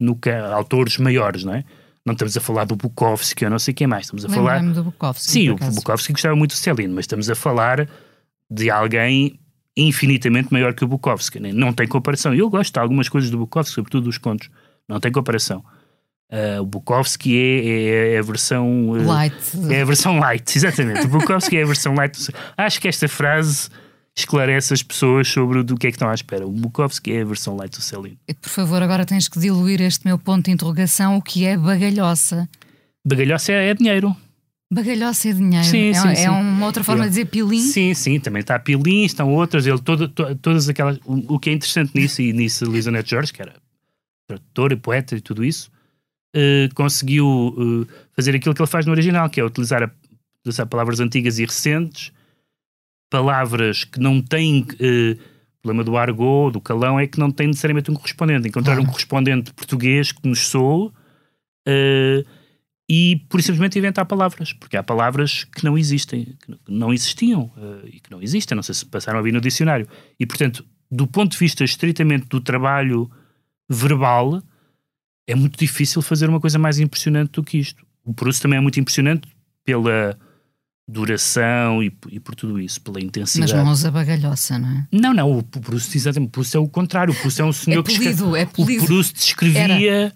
no 0.00 0.16
que, 0.16 0.30
autores 0.30 0.96
maiores, 0.96 1.44
não 1.44 1.54
é? 1.54 1.64
Não 2.04 2.12
estamos 2.12 2.36
a 2.36 2.40
falar 2.40 2.64
do 2.64 2.74
Bukowski 2.74 3.44
ou 3.44 3.50
não 3.50 3.58
sei 3.58 3.72
quem 3.72 3.86
mais. 3.86 4.06
Estamos 4.06 4.24
a 4.24 4.28
falar. 4.28 4.62
do 4.62 4.84
Bukowski. 4.84 5.30
Sim, 5.30 5.50
o 5.50 5.56
Bukowski 5.56 6.12
gostava 6.12 6.34
muito 6.34 6.50
do 6.50 6.56
Celino, 6.56 6.94
mas 6.94 7.04
estamos 7.04 7.30
a 7.30 7.34
falar 7.34 7.88
de 8.50 8.70
alguém 8.70 9.38
infinitamente 9.76 10.52
maior 10.52 10.74
que 10.74 10.84
o 10.84 10.88
Bukowski. 10.88 11.38
Né? 11.38 11.52
Não 11.52 11.72
tem 11.72 11.86
comparação. 11.86 12.34
Eu 12.34 12.50
gosto 12.50 12.72
de 12.72 12.80
algumas 12.80 13.08
coisas 13.08 13.30
do 13.30 13.38
Bukowski, 13.38 13.74
sobretudo 13.74 14.04
dos 14.04 14.18
contos. 14.18 14.50
Não 14.88 14.98
tem 14.98 15.12
comparação. 15.12 15.64
Uh, 16.30 16.62
o 16.62 16.66
Bukowski 16.66 17.36
é, 17.36 17.66
é, 17.66 18.14
é, 18.14 18.18
a 18.18 18.22
versão. 18.22 18.90
Uh, 18.90 19.06
light. 19.06 19.34
É 19.70 19.82
a 19.82 19.84
versão 19.84 20.18
light, 20.18 20.50
exatamente. 20.56 21.06
O 21.06 21.08
Bukowski 21.08 21.56
é 21.58 21.62
a 21.62 21.66
versão 21.66 21.94
light. 21.94 22.18
Acho 22.56 22.80
que 22.80 22.88
esta 22.88 23.06
frase 23.06 23.68
esclarece 24.16 24.74
as 24.74 24.82
pessoas 24.82 25.28
sobre 25.28 25.60
o 25.60 25.64
que 25.64 25.86
é 25.86 25.90
que 25.90 25.96
estão 25.96 26.08
à 26.08 26.14
espera. 26.14 26.46
O 26.46 26.50
Bukowski 26.50 27.12
é 27.12 27.22
a 27.22 27.24
versão 27.24 27.56
light 27.56 27.76
do 27.76 27.82
Celino. 27.82 28.16
E 28.28 28.34
por 28.34 28.48
favor, 28.48 28.82
agora 28.82 29.06
tens 29.06 29.28
que 29.28 29.38
diluir 29.38 29.80
este 29.80 30.06
meu 30.06 30.18
ponto 30.18 30.46
de 30.46 30.50
interrogação, 30.50 31.16
o 31.16 31.22
que 31.22 31.44
é 31.44 31.56
bagalhoça? 31.56 32.48
Bagalhoça 33.04 33.52
é, 33.52 33.70
é 33.70 33.74
dinheiro. 33.74 34.14
Bagalhoça 34.70 35.28
é 35.28 35.32
dinheiro. 35.32 35.66
Sim, 35.66 35.88
é, 35.88 35.94
sim, 35.94 36.08
é 36.08 36.14
sim. 36.14 36.28
uma 36.28 36.66
outra 36.66 36.84
forma 36.84 37.04
ele, 37.04 37.10
de 37.10 37.16
dizer 37.16 37.26
pilim? 37.26 37.60
Sim, 37.60 37.94
sim, 37.94 38.20
também 38.20 38.40
está 38.40 38.58
pilim, 38.58 39.04
estão 39.04 39.32
outras, 39.32 39.66
ele 39.66 39.78
todo, 39.78 40.08
to, 40.08 40.34
todas 40.36 40.68
aquelas. 40.68 40.98
O, 41.04 41.34
o, 41.34 41.38
que 41.38 41.50
é 41.50 41.52
interessante 41.52 41.92
nisso, 41.94 42.22
e 42.22 42.32
nisso 42.32 42.64
Lisa 42.64 42.90
Neto 42.90 43.08
Jorge, 43.08 43.32
que 43.32 43.42
era 43.42 43.54
tradutora, 44.26 44.76
poeta 44.76 45.16
e 45.16 45.20
tudo 45.20 45.44
isso, 45.44 45.70
uh, 46.36 46.74
conseguiu 46.74 47.26
uh, 47.26 47.86
fazer 48.14 48.34
aquilo 48.34 48.54
que 48.54 48.62
ele 48.62 48.70
faz 48.70 48.86
no 48.86 48.92
original, 48.92 49.28
que 49.28 49.40
é 49.40 49.44
utilizar, 49.44 49.82
a, 49.82 49.90
utilizar 50.40 50.66
palavras 50.66 51.00
antigas 51.00 51.38
e 51.38 51.44
recentes 51.44 52.12
palavras 53.12 53.84
que 53.84 54.00
não 54.00 54.22
têm. 54.22 54.62
Uh, 54.62 55.20
o 55.58 55.62
problema 55.62 55.84
do 55.84 55.96
argot, 55.96 56.52
do 56.52 56.60
calão, 56.60 56.98
é 56.98 57.06
que 57.06 57.20
não 57.20 57.30
tem 57.30 57.46
necessariamente 57.46 57.88
um 57.88 57.94
correspondente. 57.94 58.48
Encontrar 58.48 58.80
um 58.80 58.86
correspondente 58.86 59.52
português 59.52 60.10
que 60.10 60.26
nos 60.26 60.48
soe 60.48 60.88
uh, 60.88 62.26
e, 62.88 63.24
por 63.28 63.40
simplesmente, 63.40 63.78
inventar 63.78 64.04
palavras. 64.06 64.52
Porque 64.54 64.76
há 64.76 64.82
palavras 64.82 65.44
que 65.44 65.62
não 65.64 65.78
existem, 65.78 66.36
que 66.40 66.58
não 66.66 66.92
existiam 66.92 67.52
uh, 67.56 67.86
e 67.86 68.00
que 68.00 68.10
não 68.10 68.20
existem. 68.20 68.56
Não 68.56 68.62
sei 68.62 68.74
se 68.74 68.86
passaram 68.86 69.20
a 69.20 69.22
vir 69.22 69.32
no 69.32 69.40
dicionário. 69.40 69.86
E, 70.18 70.26
portanto, 70.26 70.64
do 70.90 71.06
ponto 71.06 71.32
de 71.32 71.38
vista 71.38 71.62
estritamente 71.62 72.26
do 72.26 72.40
trabalho 72.40 73.08
verbal, 73.68 74.42
é 75.28 75.34
muito 75.34 75.56
difícil 75.58 76.02
fazer 76.02 76.28
uma 76.28 76.40
coisa 76.40 76.58
mais 76.58 76.80
impressionante 76.80 77.32
do 77.32 77.44
que 77.44 77.58
isto. 77.58 77.86
O 78.04 78.12
Proust 78.12 78.42
também 78.42 78.56
é 78.56 78.60
muito 78.60 78.80
impressionante 78.80 79.28
pela 79.64 80.18
duração 80.86 81.82
e, 81.82 81.92
e, 82.10 82.20
por 82.20 82.34
tudo 82.34 82.60
isso, 82.60 82.80
pela 82.80 83.00
intensidade. 83.00 83.52
Mas 83.52 83.64
não 83.64 83.70
usa 83.70 83.90
bagalhoça, 83.90 84.58
não 84.58 84.68
é? 84.68 84.86
Não, 84.90 85.14
não, 85.14 85.38
o 85.38 85.42
Proust, 85.42 85.96
exatamente, 85.96 86.28
o 86.28 86.32
Proust 86.32 86.56
é 86.56 86.60
o 86.60 86.68
contrário. 86.68 87.12
O 87.12 87.16
Proust 87.16 87.40
é 87.40 87.44
um 87.44 87.52
senhor 87.52 87.80
é 87.80 87.82
polido, 87.82 88.04
que 88.04 88.10
escreve, 88.10 88.38
é 88.38 88.46
polido. 88.46 88.82
O 88.82 88.86
Proust 88.86 89.18
escrevia, 89.18 89.92
Era. 89.92 90.14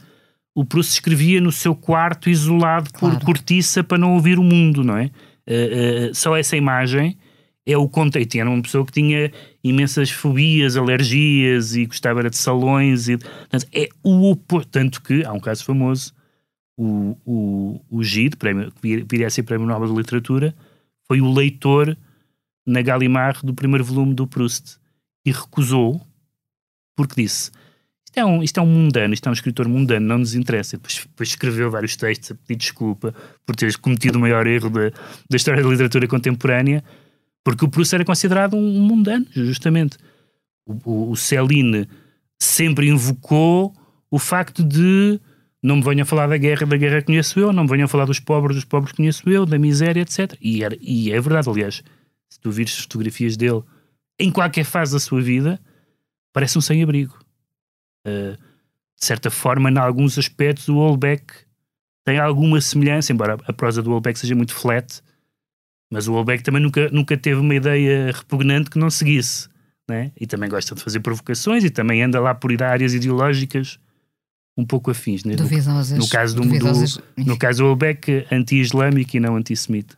o 0.55 0.64
Proust 0.64 0.92
escrevia 0.92 1.40
no 1.40 1.52
seu 1.52 1.74
quarto 1.74 2.29
isolado 2.29 2.90
claro. 2.92 3.16
por 3.16 3.24
cortiça 3.24 3.85
para 3.85 3.98
não 3.98 4.14
ouvir 4.14 4.38
o 4.38 4.44
mundo, 4.44 4.83
não 4.83 4.96
é? 4.96 5.11
Uh, 5.48 6.11
uh, 6.11 6.14
só 6.14 6.37
essa 6.37 6.57
imagem 6.57 7.16
é 7.64 7.76
o 7.76 7.88
contexto. 7.88 8.37
Era 8.37 8.50
uma 8.50 8.62
pessoa 8.62 8.85
que 8.85 8.92
tinha 8.92 9.31
imensas 9.62 10.11
fobias, 10.11 10.76
alergias 10.76 11.74
e 11.74 11.87
gostava 11.87 12.29
de 12.29 12.37
salões. 12.37 13.09
E, 13.09 13.16
portanto, 13.18 13.66
é 13.72 13.88
o 14.02 14.31
oposto. 14.31 14.68
Tanto 14.70 15.02
que 15.02 15.24
há 15.24 15.33
um 15.33 15.40
caso 15.40 15.64
famoso 15.64 16.12
o, 16.77 17.17
o, 17.25 17.81
o 17.91 18.03
Gide, 18.03 18.37
prémio, 18.37 18.71
que 18.73 19.05
viria 19.05 19.27
a 19.27 19.31
ser 19.31 19.43
Prémio 19.43 19.67
Nobel 19.67 19.89
de 19.89 19.97
Literatura, 19.97 20.55
foi 21.07 21.21
o 21.21 21.33
leitor 21.33 21.97
na 22.67 22.83
Gallimard 22.83 23.41
do 23.45 23.55
primeiro 23.55 23.85
volume 23.85 24.15
do 24.15 24.27
Proust 24.27 24.79
e 25.25 25.31
recusou 25.31 26.01
porque 26.97 27.23
disse 27.23 27.51
isto 28.17 28.21
é 28.21 28.25
um, 28.25 28.43
isto 28.43 28.59
é 28.59 28.62
um 28.62 28.67
mundano, 28.67 29.12
isto 29.12 29.27
é 29.27 29.31
um 29.31 29.33
escritor 29.35 29.69
mundano, 29.69 30.07
não 30.07 30.19
nos 30.19 30.35
interessa. 30.35 30.79
Depois, 30.79 31.07
depois 31.07 31.29
escreveu 31.29 31.71
vários 31.71 31.97
textos 31.97 32.31
a 32.31 32.35
pedir 32.35 32.57
desculpa 32.57 33.15
por 33.45 33.55
ter 33.55 33.77
cometido 33.77 34.17
o 34.17 34.21
maior 34.23 34.47
erro 34.47 34.71
da, 34.71 34.91
da 35.29 35.37
história 35.37 35.62
da 35.62 35.69
literatura 35.69 36.09
contemporânea, 36.09 36.83
porque 37.45 37.67
o 37.67 37.69
Proust 37.69 37.95
era 37.95 38.07
considerado 38.07 38.57
um 38.57 38.81
mundano, 38.81 39.27
justamente. 39.33 39.99
O, 40.65 40.91
o, 40.91 41.11
o 41.11 41.17
Céline 41.17 41.87
sempre 42.41 42.89
invocou 42.89 43.75
o 44.11 44.19
facto 44.19 44.65
de 44.65 45.21
não 45.62 45.77
me 45.77 45.83
venham 45.83 46.07
falar 46.07 46.27
da 46.27 46.37
guerra, 46.37 46.66
da 46.66 46.77
guerra 46.77 47.03
conheço 47.03 47.40
eu, 47.40 47.53
não 47.53 47.64
me 47.64 47.71
venham 47.71 47.88
falar 47.88 48.05
dos 48.05 48.21
pobres, 48.21 48.57
dos 48.57 48.64
pobres 48.64 48.92
conheço 48.92 49.29
eu, 49.29 49.45
da 49.45 49.59
miséria, 49.59 50.01
etc. 50.01 50.37
E, 50.40 50.62
era, 50.62 50.77
e 50.81 51.11
é 51.11 51.21
verdade, 51.21 51.49
aliás, 51.49 51.83
se 52.29 52.40
tu 52.40 52.51
vires 52.51 52.77
fotografias 52.79 53.37
dele 53.37 53.62
em 54.19 54.31
qualquer 54.31 54.64
fase 54.64 54.92
da 54.92 55.01
sua 55.01 55.21
vida, 55.21 55.61
parece 56.33 56.57
um 56.57 56.61
sem-abrigo. 56.61 57.19
Uh, 58.07 58.37
de 58.99 59.05
certa 59.05 59.31
forma, 59.31 59.71
em 59.71 59.79
alguns 59.79 60.19
aspectos, 60.19 60.69
o 60.69 60.77
Holbeck 60.77 61.33
tem 62.05 62.19
alguma 62.19 62.61
semelhança, 62.61 63.12
embora 63.12 63.37
a 63.47 63.53
prosa 63.53 63.83
do 63.83 63.90
Holbeck 63.90 64.19
seja 64.19 64.35
muito 64.35 64.55
flat, 64.55 65.03
mas 65.90 66.09
o 66.09 66.12
Holbeck 66.12 66.42
também 66.42 66.62
nunca, 66.62 66.88
nunca 66.90 67.16
teve 67.16 67.40
uma 67.40 67.55
ideia 67.55 68.12
repugnante 68.12 68.71
que 68.71 68.79
não 68.79 68.90
seguisse. 68.90 69.49
Né? 69.88 70.11
E 70.19 70.27
também 70.27 70.49
gosta 70.49 70.75
de 70.75 70.83
fazer 70.83 71.01
provocações 71.01 71.62
e 71.62 71.71
também 71.71 72.03
anda 72.03 72.19
lá 72.19 72.35
por 72.35 72.51
áreas 72.61 72.92
ideológicas 72.92 73.79
um 74.57 74.64
pouco 74.64 74.90
afins. 74.90 75.25
Né? 75.25 75.37
Duvidosas. 75.37 75.99
No, 75.99 76.09
caso 76.09 76.37
do, 76.37 76.42
do, 76.42 77.25
no 77.25 77.37
caso 77.37 77.62
do 77.62 77.69
Holbeck, 77.69 78.27
anti-islâmico 78.31 79.16
e 79.16 79.21
não 79.21 79.37
antissemita. 79.37 79.97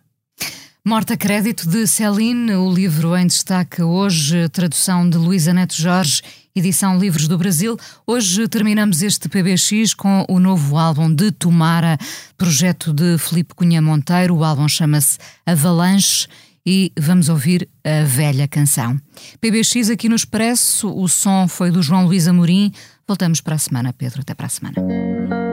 Morta 0.85 1.16
Crédito 1.16 1.68
de 1.68 1.87
Celine, 1.87 2.55
o 2.55 2.73
livro 2.73 3.14
em 3.14 3.27
destaque 3.27 3.83
hoje, 3.83 4.49
tradução 4.49 5.09
de 5.09 5.18
Luísa 5.18 5.53
Neto 5.53 5.75
Jorge, 5.75 6.23
edição 6.57 6.99
Livros 6.99 7.29
do 7.29 7.37
Brasil. 7.37 7.77
Hoje 8.07 8.49
terminamos 8.49 9.03
este 9.03 9.29
PBX 9.29 9.92
com 9.92 10.25
o 10.29 10.40
novo 10.40 10.79
álbum 10.79 11.12
de 11.12 11.31
Tomara, 11.31 11.99
projeto 12.38 12.92
de 12.92 13.18
Filipe 13.18 13.55
Cunha 13.55 13.83
Monteiro. 13.83 14.37
O 14.37 14.44
álbum 14.44 14.66
chama-se 14.66 15.18
Avalanche 15.44 16.27
e 16.64 16.90
vamos 16.99 17.29
ouvir 17.29 17.68
a 17.85 18.05
velha 18.05 18.49
canção. 18.49 18.99
PBX 19.40 19.90
aqui 19.90 20.09
no 20.09 20.16
Expresso, 20.16 20.88
o 20.88 21.07
som 21.07 21.47
foi 21.49 21.71
do 21.71 21.83
João 21.83 22.07
Luís 22.07 22.27
Amorim. 22.27 22.73
Voltamos 23.09 23.40
para 23.40 23.57
a 23.57 23.59
semana, 23.59 23.94
Pedro. 23.94 24.21
Até 24.21 24.35
para 24.35 24.47
a 24.47 24.51
semana. 24.51 25.48